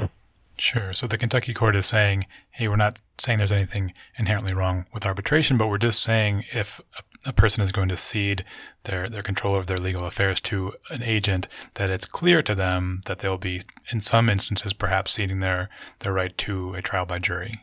[0.57, 0.93] Sure.
[0.93, 5.05] So the Kentucky court is saying, hey, we're not saying there's anything inherently wrong with
[5.05, 6.79] arbitration, but we're just saying if
[7.25, 8.45] a person is going to cede
[8.83, 13.01] their, their control of their legal affairs to an agent, that it's clear to them
[13.07, 13.61] that they'll be,
[13.91, 15.69] in some instances, perhaps ceding their,
[15.99, 17.61] their right to a trial by jury.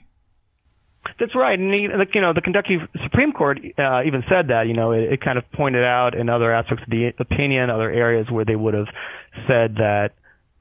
[1.19, 4.69] That's right, and you know the Kentucky Supreme Court uh, even said that.
[4.69, 7.91] You know, it, it kind of pointed out in other aspects of the opinion, other
[7.91, 8.87] areas where they would have
[9.49, 10.11] said that,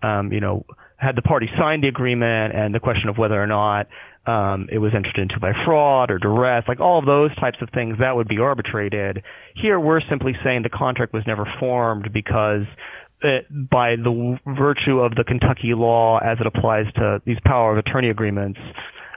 [0.01, 0.65] um, you know,
[0.97, 3.87] had the party signed the agreement, and the question of whether or not
[4.25, 7.69] um, it was entered into by fraud or duress, like all of those types of
[7.71, 9.23] things, that would be arbitrated.
[9.55, 12.65] Here, we're simply saying the contract was never formed because
[13.23, 17.77] it, by the virtue of the Kentucky law as it applies to these power of
[17.77, 18.59] attorney agreements,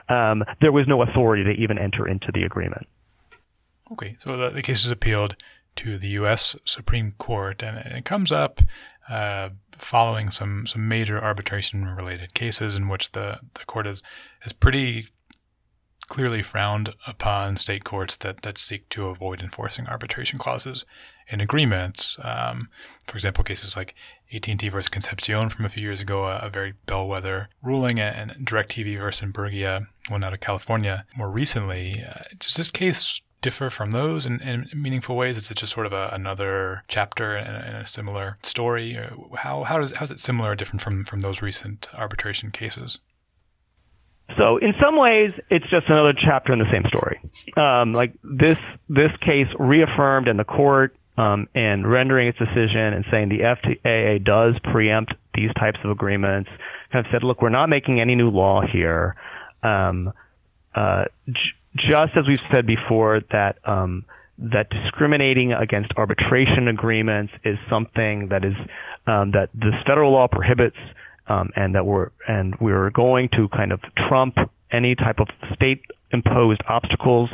[0.09, 2.87] um, there was no authority to even enter into the agreement.
[3.91, 5.35] Okay, so the, the case is appealed
[5.75, 6.55] to the U.S.
[6.65, 8.61] Supreme Court, and it comes up
[9.09, 14.01] uh, following some, some major arbitration related cases in which the, the court has,
[14.41, 15.07] has pretty
[16.07, 20.85] clearly frowned upon state courts that, that seek to avoid enforcing arbitration clauses
[21.27, 22.17] in agreements.
[22.23, 22.69] Um,
[23.05, 23.95] for example, cases like
[24.33, 28.99] AT&T versus Concepcion from a few years ago, a, a very bellwether ruling, and DirecTV
[28.99, 32.03] versus Imburgia, one out of California more recently.
[32.03, 35.37] Uh, does this case differ from those in, in meaningful ways?
[35.37, 38.97] Is it just sort of a, another chapter in, in, a similar story?
[39.37, 42.97] How, how, does, how is it similar or different from, from those recent arbitration cases?
[44.35, 47.21] So in some ways, it's just another chapter in the same story.
[47.55, 48.57] Um, like this,
[48.89, 54.23] this case reaffirmed in the court um, and rendering its decision and saying the FAA
[54.25, 56.49] does preempt these types of agreements.
[56.91, 59.15] Kind of said, look, we're not making any new law here.
[59.61, 60.11] Um,
[60.73, 61.05] uh,
[61.75, 64.05] just as we've said before, that um,
[64.37, 68.55] that discriminating against arbitration agreements is something that is
[69.07, 70.77] um, that this federal law prohibits,
[71.27, 74.37] um, and that we're and we're going to kind of trump
[74.71, 77.29] any type of state imposed obstacles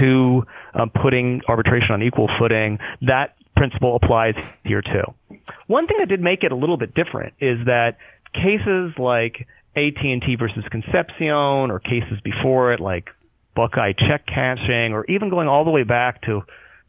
[0.00, 0.42] to
[0.74, 2.78] um, putting arbitration on equal footing.
[3.02, 4.34] That principle applies
[4.64, 5.36] here too.
[5.66, 7.96] One thing that did make it a little bit different is that
[8.34, 13.10] cases like AT&T versus Concepcion or cases before it like
[13.58, 16.42] Buckeye check cashing or even going all the way back to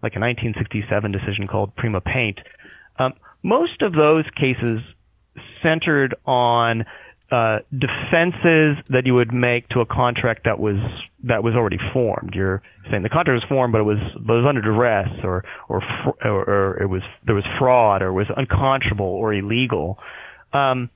[0.04, 2.38] like a 1967 decision called Prima Paint,
[3.00, 4.80] um, most of those cases
[5.64, 6.86] centered on
[7.32, 10.78] uh, defenses that you would make to a contract that was
[11.24, 12.36] that was already formed.
[12.36, 12.62] You're
[12.92, 15.82] saying the contract was formed, but it was but it was under duress, or or
[16.24, 19.98] or, or it was there was fraud, or was unconscionable or illegal.
[20.54, 20.92] Um,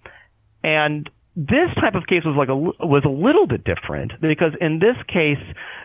[0.63, 4.77] and this type of case was like a was a little bit different because in
[4.77, 5.41] this case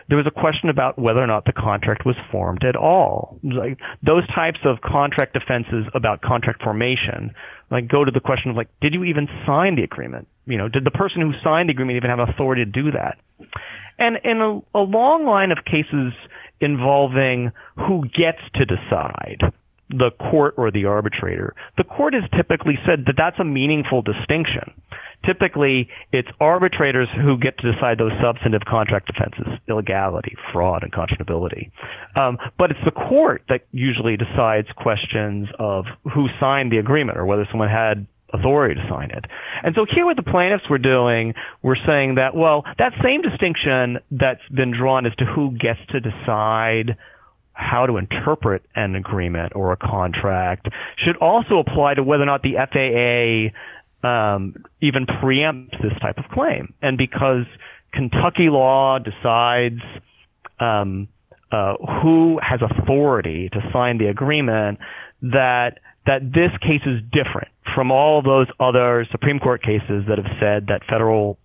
[0.07, 3.39] there was a question about whether or not the contract was formed at all.
[3.41, 7.33] Like those types of contract defenses about contract formation,
[7.71, 10.27] like go to the question of like, did you even sign the agreement?
[10.45, 13.17] You know, did the person who signed the agreement even have authority to do that?
[13.97, 16.13] And in a, a long line of cases
[16.61, 19.41] involving who gets to decide
[19.89, 21.55] the court or the arbitrator.
[21.77, 24.73] The court has typically said that that's a meaningful distinction.
[25.25, 31.71] Typically, it's arbitrators who get to decide those substantive contract defenses, illegality, fraud, and conscionability.
[32.15, 37.25] Um, but it's the court that usually decides questions of who signed the agreement or
[37.25, 39.25] whether someone had authority to sign it.
[39.63, 41.33] And so here what the plaintiffs were doing,
[41.63, 45.99] we're saying that, well, that same distinction that's been drawn as to who gets to
[45.99, 46.95] decide
[47.59, 52.41] how to interpret an agreement or a contract should also apply to whether or not
[52.41, 56.73] the FAA um, even preempts this type of claim.
[56.81, 57.45] And because
[57.93, 59.81] Kentucky law decides
[60.59, 61.09] um,
[61.51, 64.79] uh, who has authority to sign the agreement,
[65.21, 70.31] that that this case is different from all those other Supreme Court cases that have
[70.39, 71.37] said that federal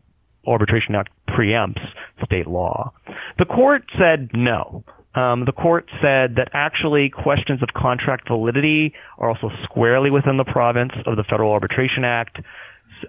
[0.47, 1.83] arbitration act preempts
[2.25, 2.93] state law.
[3.39, 4.85] The court said no.
[5.15, 10.45] Um, the court said that actually questions of contract validity are also squarely within the
[10.45, 12.39] province of the Federal Arbitration Act.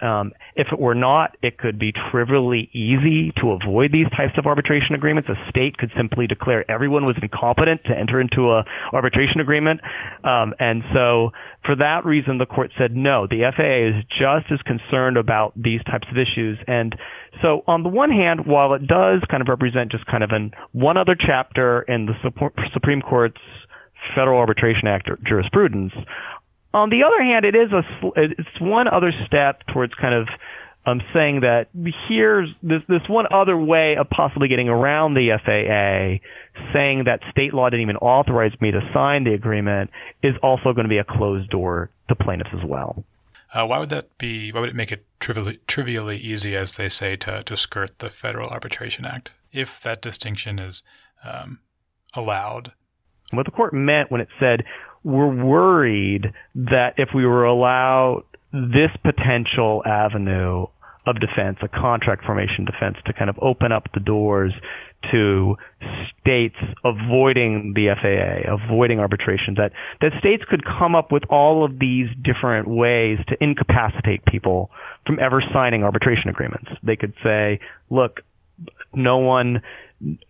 [0.01, 4.45] Um, if it were not, it could be trivially easy to avoid these types of
[4.45, 5.29] arbitration agreements.
[5.29, 8.63] A state could simply declare everyone was incompetent to enter into a
[8.93, 9.81] arbitration agreement,
[10.23, 11.31] um, and so
[11.65, 13.27] for that reason, the court said no.
[13.27, 16.95] The FAA is just as concerned about these types of issues, and
[17.41, 20.51] so on the one hand, while it does kind of represent just kind of an
[20.71, 22.13] one other chapter in the
[22.73, 23.41] Supreme Court's
[24.13, 25.93] Federal Arbitration Act jurisprudence,
[26.75, 27.83] on the other hand, it is a
[28.15, 30.27] it's one other step towards kind of
[30.85, 31.69] um, saying that
[32.07, 36.21] here's this this one other way of possibly getting around the FAA,
[36.73, 39.89] saying that state law didn't even authorize me to sign the agreement
[40.21, 43.05] is also going to be a closed door to plaintiffs as well.
[43.53, 44.51] Uh, why would that be?
[44.51, 48.09] Why would it make it trivially, trivially easy, as they say, to to skirt the
[48.09, 50.83] Federal Arbitration Act if that distinction is
[51.23, 51.59] um,
[52.13, 52.73] allowed?
[53.31, 54.63] what the court meant when it said
[55.05, 60.65] we're worried that if we were allowed this potential avenue
[61.05, 64.51] of defense, a contract formation defense, to kind of open up the doors
[65.11, 65.55] to
[66.19, 71.77] states avoiding the FAA, avoiding arbitration, that, that states could come up with all of
[71.77, 74.71] these different ways to incapacitate people
[75.05, 76.71] from ever signing arbitration agreements.
[76.81, 77.59] They could say,
[77.91, 78.21] look,
[78.95, 79.61] no one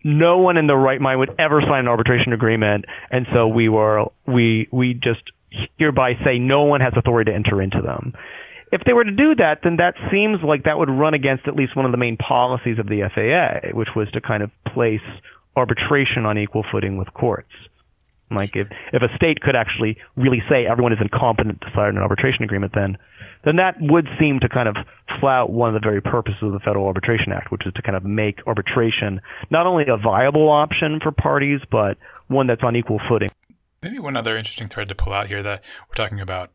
[0.04, 3.68] no one in the right mind would ever sign an arbitration agreement and so we
[3.68, 5.22] were we we just
[5.78, 8.12] hereby say no one has authority to enter into them
[8.72, 11.54] if they were to do that, then that seems like that would run against at
[11.54, 15.06] least one of the main policies of the FAA, which was to kind of place
[15.54, 17.52] arbitration on equal footing with courts.
[18.30, 21.98] Like if if a state could actually really say everyone is incompetent to sign an
[21.98, 22.98] arbitration agreement, then
[23.44, 24.76] then that would seem to kind of
[25.20, 27.96] flout one of the very purposes of the Federal Arbitration Act, which is to kind
[27.96, 29.20] of make arbitration
[29.50, 31.96] not only a viable option for parties, but
[32.28, 33.28] one that's on equal footing.
[33.82, 36.50] Maybe one other interesting thread to pull out here that we're talking about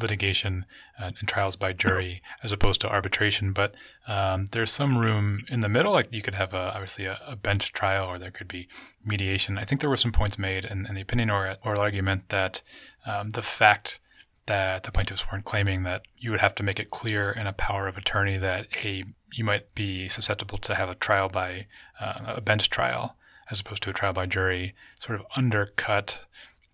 [0.00, 0.64] litigation
[1.00, 3.52] uh, and trials by jury as opposed to arbitration.
[3.52, 3.74] But
[4.06, 5.92] um, there's some room in the middle.
[5.92, 8.68] Like you could have a, obviously a, a, bench trial, or there could be
[9.04, 9.58] mediation.
[9.58, 12.62] I think there were some points made in, in the opinion or oral argument that
[13.06, 14.00] um, the fact
[14.46, 17.52] that the plaintiffs weren't claiming that you would have to make it clear in a
[17.52, 21.66] power of attorney that a you might be susceptible to have a trial by
[22.00, 23.16] uh, a bench trial
[23.50, 26.26] as opposed to a trial by jury sort of undercut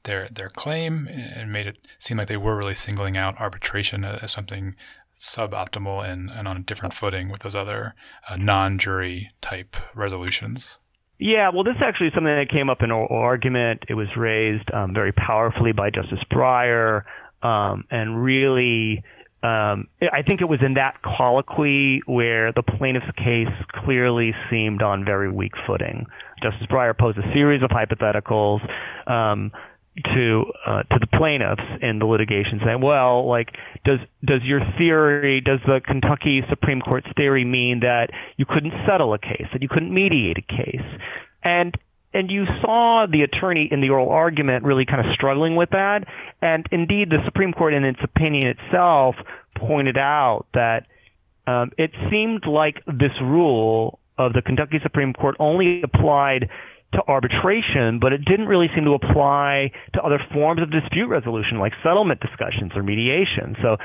[0.05, 4.33] their their claim and made it seem like they were really singling out arbitration as
[4.33, 4.75] something
[5.17, 7.95] suboptimal and, and on a different footing with those other
[8.29, 10.79] uh, non-jury type resolutions.
[11.19, 13.83] Yeah, well, this is actually something that came up in oral argument.
[13.89, 17.03] It was raised um, very powerfully by Justice Breyer,
[17.43, 19.03] um, and really,
[19.43, 25.05] um, I think it was in that colloquy where the plaintiff's case clearly seemed on
[25.05, 26.07] very weak footing.
[26.43, 28.61] Justice Breyer posed a series of hypotheticals.
[29.11, 29.53] Um,
[30.15, 33.49] to uh, to the plaintiffs in the litigation, saying, "Well, like,
[33.85, 39.15] does does your theory, does the Kentucky Supreme Court's theory mean that you couldn't settle
[39.15, 40.87] a case, that you couldn't mediate a case?"
[41.43, 41.75] And
[42.13, 46.05] and you saw the attorney in the oral argument really kind of struggling with that.
[46.41, 49.15] And indeed, the Supreme Court, in its opinion itself,
[49.57, 50.87] pointed out that
[51.47, 56.49] um, it seemed like this rule of the Kentucky Supreme Court only applied
[56.93, 61.59] to arbitration, but it didn't really seem to apply to other forms of dispute resolution
[61.59, 63.57] like settlement discussions or mediation.
[63.61, 63.77] So,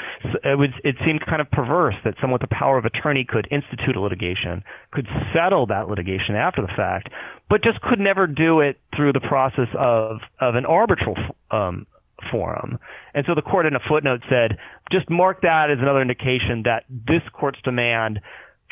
[0.43, 3.47] it would it seemed kind of perverse that someone with the power of attorney could
[3.51, 7.09] institute a litigation, could settle that litigation after the fact,
[7.49, 11.17] but just could never do it through the process of of an arbitral
[11.51, 11.85] um,
[12.31, 12.79] forum.
[13.13, 14.57] And so the court in a footnote said,
[14.91, 18.19] just mark that as another indication that this court's demand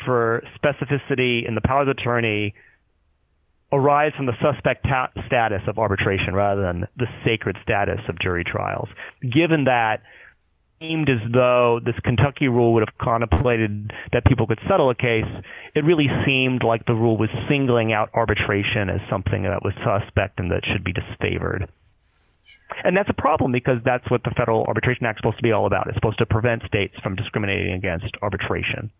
[0.04, 2.54] for specificity in the power of attorney
[3.72, 8.44] arise from the suspect ta- status of arbitration rather than the sacred status of jury
[8.44, 8.88] trials.
[9.22, 10.02] Given that
[10.80, 15.30] seemed as though this Kentucky rule would have contemplated that people could settle a case,
[15.74, 20.38] it really seemed like the rule was singling out arbitration as something that was suspect
[20.40, 21.68] and that should be disfavored.
[22.84, 25.52] And that's a problem because that's what the Federal Arbitration Act is supposed to be
[25.52, 25.86] all about.
[25.86, 28.90] It's supposed to prevent states from discriminating against arbitration.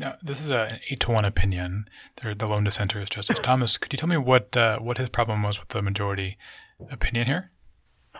[0.00, 1.86] Now, this is an eight to one opinion.
[2.22, 3.76] the lone dissenter is Justice Thomas.
[3.76, 6.38] Could you tell me what uh, what his problem was with the majority
[6.90, 7.50] opinion here?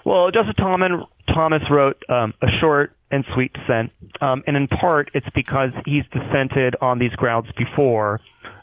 [0.05, 0.91] Well, Justice Thomas,
[1.28, 6.05] Thomas wrote um, a short and sweet dissent, um, and in part it's because he's
[6.12, 8.20] dissented on these grounds before.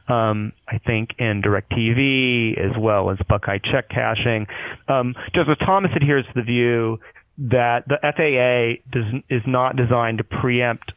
[0.07, 4.45] Um, I think in DirecTV as well as Buckeye check cashing.
[4.88, 6.99] Um, Justice Thomas adheres to the view
[7.39, 10.93] that the FAA does, is not designed to preempt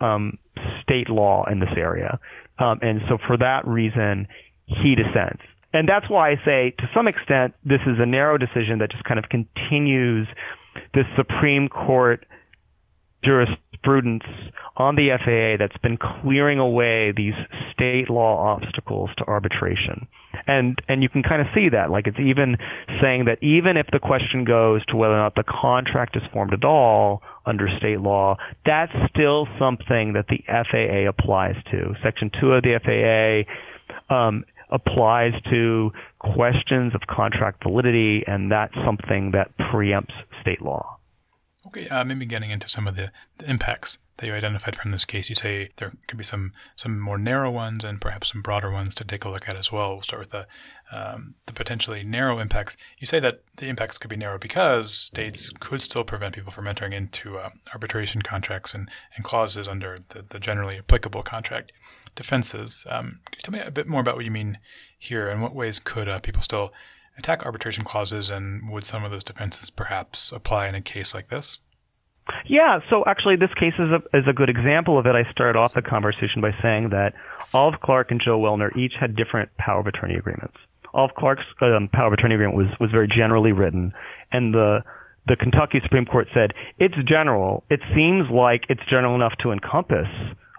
[0.00, 0.38] um,
[0.82, 2.18] state law in this area.
[2.58, 4.28] Um, and so for that reason,
[4.66, 5.42] he dissents.
[5.72, 9.04] And that's why I say, to some extent, this is a narrow decision that just
[9.04, 10.26] kind of continues
[10.94, 12.26] the Supreme Court
[13.24, 14.24] jurisprudence
[14.76, 17.34] on the FAA that's been clearing away these
[17.72, 20.08] state law obstacles to arbitration.
[20.46, 22.56] And and you can kind of see that like it's even
[23.02, 26.54] saying that even if the question goes to whether or not the contract is formed
[26.54, 31.94] at all under state law, that's still something that the FAA applies to.
[32.02, 33.46] Section 2 of the
[34.08, 40.98] FAA um, applies to questions of contract validity and that's something that preempts state law.
[41.66, 45.06] Okay, uh, maybe getting into some of the, the, impacts that you identified from this
[45.06, 45.30] case.
[45.30, 48.94] You say there could be some some more narrow ones and perhaps some broader ones
[48.96, 49.92] to take a look at as well.
[49.92, 50.46] We'll start with the
[50.92, 52.76] um, the potentially narrow impacts.
[52.98, 56.66] You say that the impacts could be narrow because states could still prevent people from
[56.66, 61.72] entering into uh, arbitration contracts and, and clauses under the, the generally applicable contract
[62.14, 62.86] defenses.
[62.90, 64.58] Um, can you tell me a bit more about what you mean
[64.98, 66.72] here and what ways could uh, people still
[67.16, 71.28] attack arbitration clauses, and would some of those defenses perhaps apply in a case like
[71.28, 71.60] this?
[72.46, 75.14] Yeah, so actually, this case is a, is a good example of it.
[75.14, 77.14] I started off the conversation by saying that
[77.52, 80.56] Olive Clark and Joe Wellner each had different power of attorney agreements.
[80.92, 83.92] Olive Clark's um, power of attorney agreement was, was very generally written,
[84.32, 84.82] and the
[85.28, 87.62] the Kentucky Supreme Court said it's general.
[87.70, 90.08] It seems like it's general enough to encompass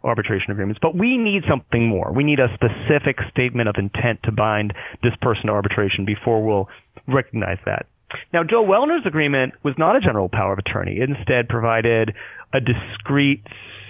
[0.04, 2.12] arbitration agreements, but we need something more.
[2.14, 6.70] We need a specific statement of intent to bind this person to arbitration before we'll
[7.08, 7.86] recognize that.
[8.34, 10.98] Now, Joe Wellner's agreement was not a general power of attorney.
[11.00, 12.14] It instead provided
[12.54, 13.46] a discrete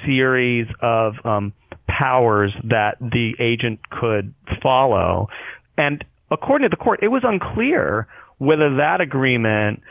[0.05, 1.53] series of um,
[1.87, 5.27] powers that the agent could follow.
[5.77, 8.07] And according to the court, it was unclear
[8.37, 9.81] whether that agreement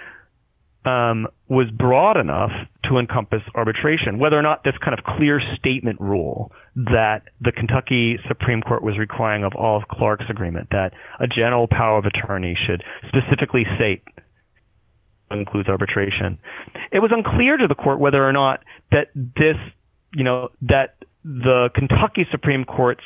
[0.90, 2.50] um, was broad enough
[2.84, 8.18] to encompass arbitration, whether or not this kind of clear statement rule that the Kentucky
[8.28, 12.82] Supreme Court was requiring of Olive Clark's agreement, that a general power of attorney should
[13.08, 14.02] specifically state
[15.30, 16.38] includes arbitration.
[16.90, 19.56] It was unclear to the court whether or not that this,
[20.14, 23.04] you know, that the Kentucky Supreme Court's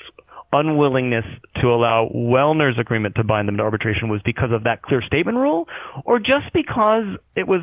[0.55, 1.25] unwillingness
[1.61, 5.37] to allow Wellner's agreement to bind them to arbitration was because of that clear statement
[5.37, 5.67] rule,
[6.05, 7.05] or just because
[7.37, 7.63] it was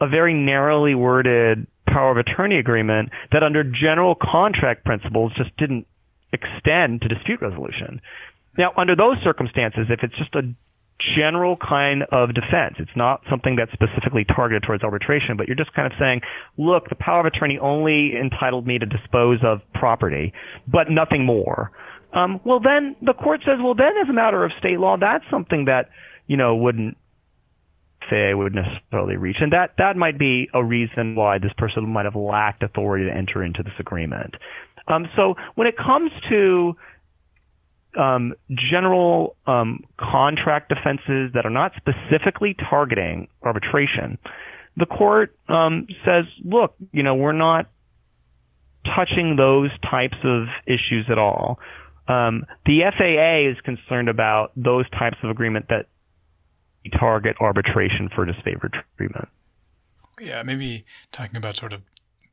[0.00, 5.86] a very narrowly worded power of attorney agreement that under general contract principles just didn't
[6.32, 8.00] extend to dispute resolution.
[8.58, 10.42] Now, under those circumstances, if it's just a
[11.16, 12.76] general kind of defense.
[12.78, 16.20] It's not something that's specifically targeted towards arbitration, but you're just kind of saying,
[16.58, 20.32] look, the power of attorney only entitled me to dispose of property,
[20.66, 21.72] but nothing more.
[22.12, 25.24] Um, well, then the court says, well, then as a matter of state law, that's
[25.30, 25.88] something that
[26.26, 26.96] you know wouldn't
[28.10, 32.04] say would necessarily reach, and that that might be a reason why this person might
[32.04, 34.34] have lacked authority to enter into this agreement.
[34.88, 36.76] Um, so when it comes to
[37.98, 38.34] um,
[38.70, 44.18] general um, contract defenses that are not specifically targeting arbitration,
[44.76, 47.68] the court um, says, look, you know, we're not
[48.96, 51.58] touching those types of issues at all.
[52.12, 55.86] Um, the FAA is concerned about those types of agreement that
[56.98, 59.28] target arbitration for disfavored treatment.
[60.20, 61.82] Yeah, maybe talking about sort of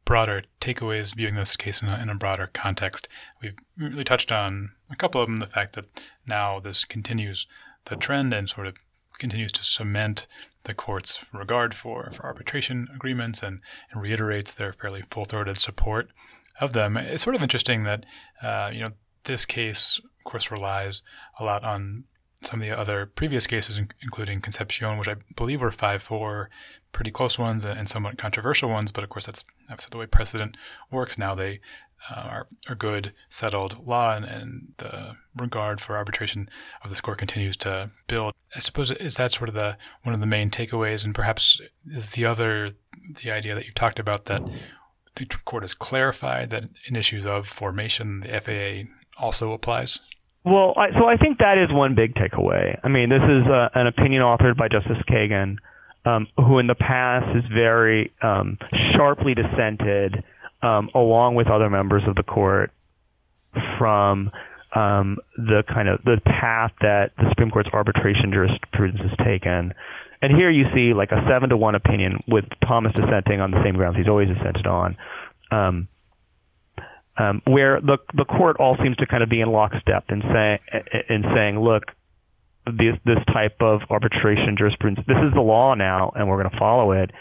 [0.06, 3.08] broader takeaways, viewing this case in a, in a, broader context.
[3.42, 5.38] We've really touched on a couple of them.
[5.38, 5.86] The fact that
[6.26, 7.46] now this continues
[7.86, 8.78] the trend and sort of
[9.20, 10.26] continues to cement
[10.64, 13.60] the court's regard for, for arbitration agreements and,
[13.92, 16.10] and reiterates their fairly full throated support
[16.60, 16.98] of them.
[16.98, 18.06] It's sort of interesting that,
[18.42, 18.92] uh, you know,
[19.30, 21.02] this case, of course, relies
[21.40, 22.04] a lot on
[22.42, 26.50] some of the other previous cases, including Concepcion, which I believe were 5 4,
[26.92, 28.92] pretty close ones and somewhat controversial ones.
[28.92, 30.58] But of course, that's, that's the way precedent
[30.92, 31.36] works now.
[31.36, 31.60] They
[32.10, 36.50] uh, are, are good, settled law, and, and, the regard for arbitration
[36.82, 38.34] of this court continues to build.
[38.56, 42.12] I suppose is that sort of the one of the main takeaways, and perhaps is
[42.12, 42.70] the other
[43.22, 44.42] the idea that you've talked about that
[45.16, 48.90] the court has clarified that in issues of formation, the FAA
[49.20, 50.00] also applies?
[50.46, 52.80] Well, I, so I think that is one big takeaway.
[52.84, 55.58] I mean, this is uh, an opinion authored by Justice Kagan,
[56.06, 58.58] um, who in the past has very um,
[58.96, 60.24] sharply dissented,
[60.62, 62.72] um, along with other members of the court,
[63.78, 64.32] from
[64.76, 69.74] um, the kind of the path that the Supreme Court's arbitration jurisprudence has taken.
[70.22, 73.62] And here you see like a seven to one opinion with Thomas dissenting on the
[73.64, 74.98] same grounds he's always dissented on.
[75.52, 75.88] Um,
[77.20, 80.60] um, where the the court all seems to kind of be in lockstep in saying
[81.10, 81.84] in saying, look,
[82.66, 86.58] this this type of arbitration jurisprudence, this is the law now, and we're going to
[86.58, 87.12] follow it.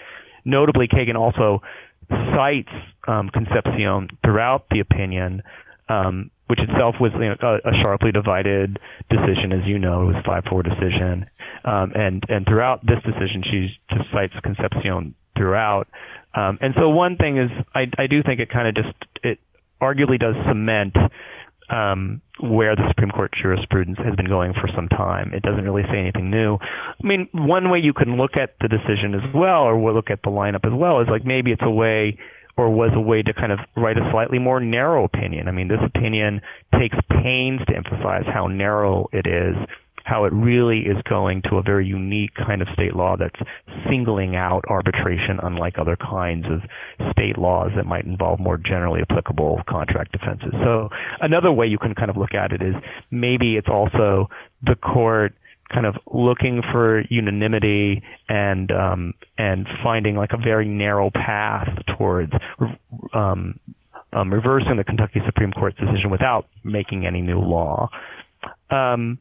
[0.44, 1.62] Notably, Kagan also
[2.08, 2.72] cites
[3.06, 5.42] um, Concepcion throughout the opinion,
[5.88, 8.78] um, which itself was you know, a, a, sharply divided
[9.10, 11.26] decision, as you know, it was five four decision,
[11.64, 15.88] um, and and throughout this decision, she just cites Concepcion throughout.
[16.34, 18.94] Um, and so one thing is, I, I do think it kind of just
[19.24, 19.38] it
[19.80, 20.94] arguably does cement
[21.70, 25.32] um, where the Supreme Court jurisprudence has been going for some time.
[25.34, 26.56] It doesn't really say anything new.
[26.56, 30.20] I mean, one way you can look at the decision as well, or look at
[30.22, 32.18] the lineup as well, is like maybe it's a way
[32.56, 35.46] or was a way to kind of write a slightly more narrow opinion.
[35.46, 36.40] I mean, this opinion
[36.78, 39.54] takes pains to emphasize how narrow it is
[40.08, 43.38] how it really is going to a very unique kind of state law that's
[43.90, 46.62] singling out arbitration unlike other kinds of
[47.12, 50.52] state laws that might involve more generally applicable contract defenses.
[50.64, 50.88] So
[51.20, 52.74] another way you can kind of look at it is
[53.10, 54.30] maybe it's also
[54.62, 55.34] the court
[55.72, 62.32] kind of looking for unanimity and um, and finding like a very narrow path towards
[63.12, 63.60] um,
[64.14, 67.90] um, reversing the Kentucky Supreme Court's decision without making any new law.
[68.70, 69.18] Um,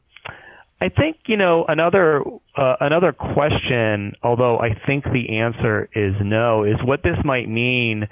[0.80, 2.22] I think you know another
[2.56, 8.06] uh, another question, although I think the answer is no, is what this might mean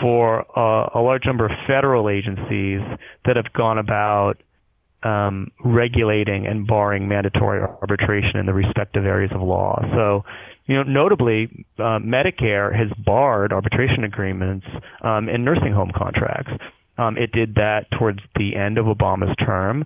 [0.00, 2.80] for uh, a large number of federal agencies
[3.26, 4.34] that have gone about
[5.04, 9.78] um, regulating and barring mandatory arbitration in the respective areas of law.
[9.94, 10.24] So,
[10.66, 14.66] you know, notably, uh, Medicare has barred arbitration agreements
[15.02, 16.52] um, in nursing home contracts.
[16.96, 19.84] Um, it did that towards the end of Obama's term.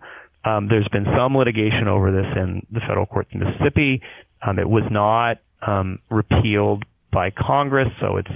[0.48, 4.00] Um, there's been some litigation over this in the federal courts in Mississippi.
[4.46, 8.30] Um, it was not um, repealed by Congress, so it's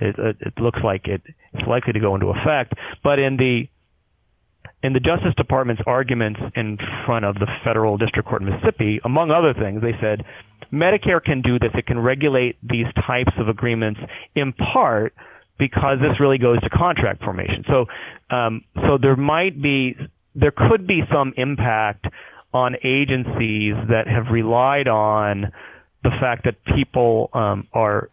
[0.00, 1.22] it, it looks like it,
[1.52, 2.74] it's likely to go into effect.
[3.02, 3.68] But in the
[4.82, 9.30] in the Justice Department's arguments in front of the federal district court in Mississippi, among
[9.30, 10.24] other things, they said
[10.72, 11.70] Medicare can do this.
[11.74, 14.00] It can regulate these types of agreements
[14.34, 15.14] in part
[15.58, 17.64] because this really goes to contract formation.
[17.66, 17.86] So,
[18.34, 19.96] um, so there might be
[20.40, 22.06] there could be some impact
[22.52, 25.52] on agencies that have relied on
[26.02, 28.10] the fact that people um, are,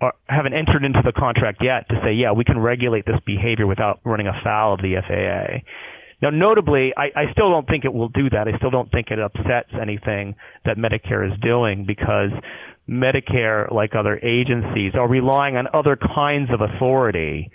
[0.00, 3.66] are haven't entered into the contract yet to say, yeah, we can regulate this behavior
[3.66, 5.60] without running afoul of the FAA.
[6.22, 8.48] Now, notably, I, I still don't think it will do that.
[8.48, 12.30] I still don't think it upsets anything that Medicare is doing because
[12.88, 17.50] Medicare, like other agencies, are relying on other kinds of authority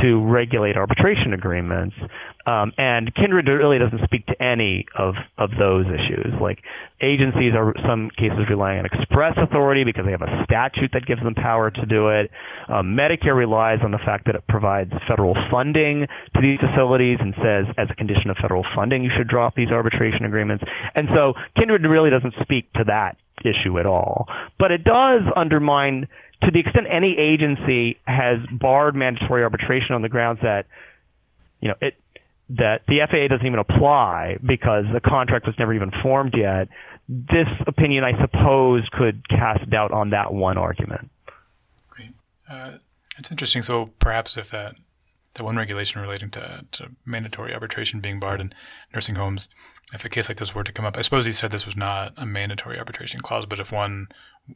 [0.00, 1.94] to regulate arbitration agreements.
[2.46, 6.34] Um, and Kindred really doesn't speak to any of, of those issues.
[6.40, 6.58] Like
[7.00, 11.22] agencies are some cases relying on express authority because they have a statute that gives
[11.22, 12.30] them power to do it.
[12.68, 17.34] Um, Medicare relies on the fact that it provides federal funding to these facilities and
[17.36, 20.64] says as a condition of federal funding you should drop these arbitration agreements.
[20.94, 24.26] And so Kindred really doesn't speak to that issue at all.
[24.58, 26.08] But it does undermine
[26.44, 30.66] to the extent any agency has barred mandatory arbitration on the grounds that
[31.60, 31.94] you know it
[32.48, 36.68] that the FAA doesn't even apply because the contract was never even formed yet,
[37.08, 41.10] this opinion, I suppose, could cast doubt on that one argument.
[41.88, 42.10] Great.
[42.50, 42.72] Uh,
[43.18, 43.62] it's interesting.
[43.62, 44.74] So perhaps if that
[45.34, 48.52] that one regulation relating to, to mandatory arbitration being barred in
[48.92, 49.48] nursing homes,
[49.94, 51.76] if a case like this were to come up, I suppose you said this was
[51.76, 54.08] not a mandatory arbitration clause, but if one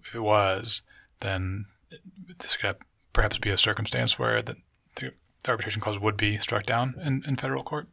[0.05, 0.83] if it was,
[1.21, 1.65] then
[2.39, 2.77] this could
[3.13, 4.57] perhaps be a circumstance where the,
[4.97, 5.13] the
[5.49, 7.89] arbitration clause would be struck down in, in federal court?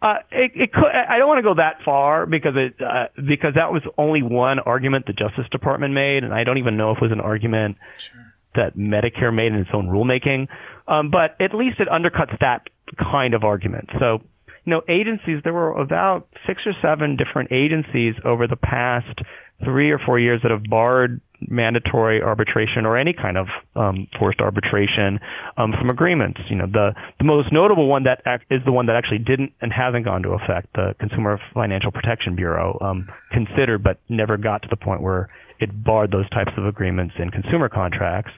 [0.00, 3.54] Uh, it, it could, I don't want to go that far because it uh, because
[3.56, 6.98] that was only one argument the Justice Department made, and I don't even know if
[6.98, 8.32] it was an argument sure.
[8.54, 10.46] that Medicare made in its own rulemaking.
[10.86, 13.90] Um, but at least it undercuts that kind of argument.
[13.98, 14.22] So,
[14.64, 19.18] you know, agencies there were about six or seven different agencies over the past
[19.64, 23.46] three or four years that have barred mandatory arbitration or any kind of
[23.76, 25.20] um, forced arbitration
[25.56, 26.40] um, from agreements.
[26.48, 29.72] You know, the the most notable one that is the one that actually didn't and
[29.72, 30.68] hasn't gone to effect.
[30.74, 35.28] The Consumer Financial Protection Bureau um, considered but never got to the point where
[35.60, 38.30] it barred those types of agreements in consumer contracts.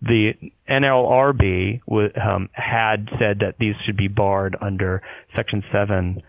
[0.00, 0.32] The
[0.70, 5.02] NLRB w- um, had said that these should be barred under
[5.34, 6.22] Section 7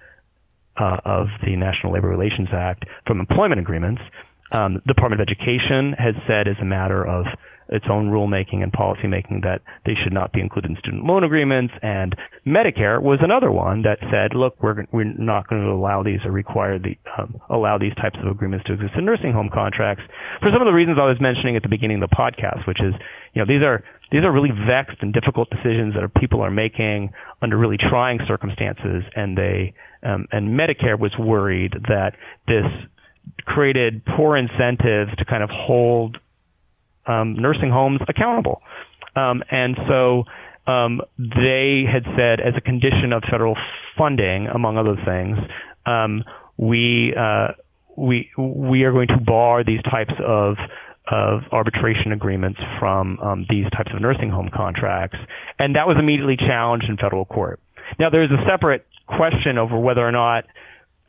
[0.79, 4.01] uh, of the National Labor Relations Act from employment agreements.
[4.51, 7.25] Um, the Department of Education has said as a matter of
[7.69, 11.73] its own rulemaking and policymaking that they should not be included in student loan agreements.
[11.81, 16.19] And Medicare was another one that said, look, we're, we're not going to allow these
[16.25, 20.03] or require the, um, allow these types of agreements to exist in nursing home contracts
[20.41, 22.81] for some of the reasons I was mentioning at the beginning of the podcast, which
[22.81, 22.93] is,
[23.33, 27.11] you know, these are, these are really vexed and difficult decisions that people are making
[27.41, 29.03] under really trying circumstances.
[29.15, 32.13] And they, um, and Medicare was worried that
[32.47, 32.65] this
[33.45, 36.17] created poor incentives to kind of hold
[37.05, 38.61] um, nursing homes accountable.
[39.15, 40.23] Um, and so
[40.71, 43.57] um, they had said, as a condition of federal
[43.97, 45.37] funding, among other things,
[45.85, 46.23] um,
[46.57, 47.49] we uh,
[47.97, 50.57] we we are going to bar these types of
[51.11, 55.17] of arbitration agreements from um, these types of nursing home contracts,
[55.57, 57.59] and that was immediately challenged in federal court.
[57.97, 60.45] Now, there is a separate question over whether or not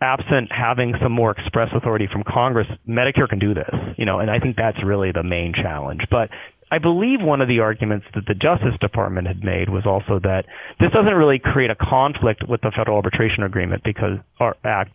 [0.00, 4.30] absent having some more express authority from Congress, Medicare can do this, you know, and
[4.30, 6.02] I think that's really the main challenge.
[6.10, 6.30] But
[6.72, 10.44] I believe one of the arguments that the Justice Department had made was also that
[10.78, 14.92] this doesn't really create a conflict with the Federal Arbitration Agreement because our act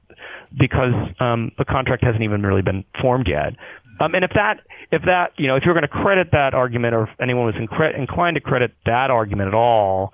[0.57, 3.53] because um, the contract hasn't even really been formed yet.
[3.99, 6.95] Um, and if that if that you know if you're going to credit that argument
[6.95, 10.13] or if anyone was incre- inclined to credit that argument at all,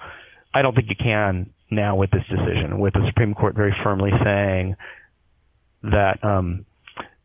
[0.53, 4.11] I don't think you can now with this decision, with the Supreme Court very firmly
[4.23, 4.75] saying
[5.83, 6.65] that um,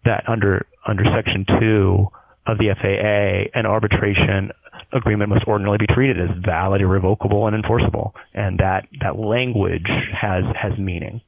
[0.05, 2.09] that under under Section Two
[2.47, 4.53] of the FAA, an arbitration
[4.92, 10.44] agreement must ordinarily be treated as valid, irrevocable, and enforceable, and that that language has
[10.61, 11.20] has meaning.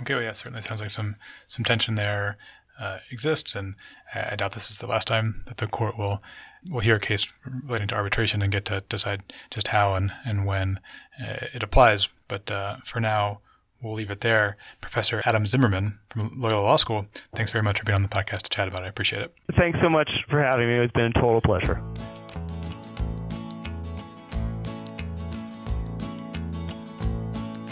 [0.00, 1.16] Okay, well, yeah, certainly sounds like some
[1.46, 2.36] some tension there
[2.78, 3.74] uh, exists, and
[4.14, 6.22] I doubt this is the last time that the court will
[6.70, 7.26] will hear a case
[7.64, 10.80] relating to arbitration and get to decide just how and and when
[11.20, 12.08] uh, it applies.
[12.28, 13.40] But uh, for now,
[13.82, 14.56] we'll leave it there.
[14.80, 18.42] Professor Adam Zimmerman from Loyola Law School, thanks very much for being on the podcast
[18.42, 18.86] to chat about it.
[18.86, 19.34] I appreciate it.
[19.56, 20.78] Thanks so much for having me.
[20.78, 21.82] It's been a total pleasure.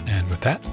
[0.07, 0.65] And with that,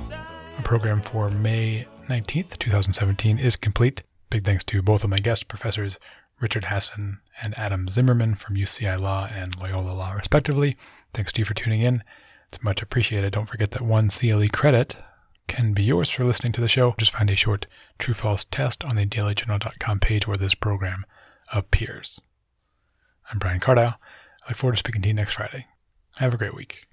[0.57, 4.03] our program for May 19th, 2017 is complete.
[4.29, 5.97] Big thanks to both of my guest professors,
[6.39, 10.77] Richard Hasen, and Adam Zimmerman from UCI Law and Loyola Law, respectively.
[11.13, 12.03] Thanks to you for tuning in.
[12.47, 13.33] It's much appreciated.
[13.33, 14.95] Don't forget that one CLE credit
[15.47, 16.95] can be yours for listening to the show.
[16.97, 17.67] Just find a short
[17.97, 21.05] true false test on the dailyjournal.com page where this program
[21.51, 22.21] appears.
[23.31, 23.95] I'm Brian Cardile.
[24.45, 25.67] I look forward to speaking to you next Friday.
[26.17, 26.88] Have a great week.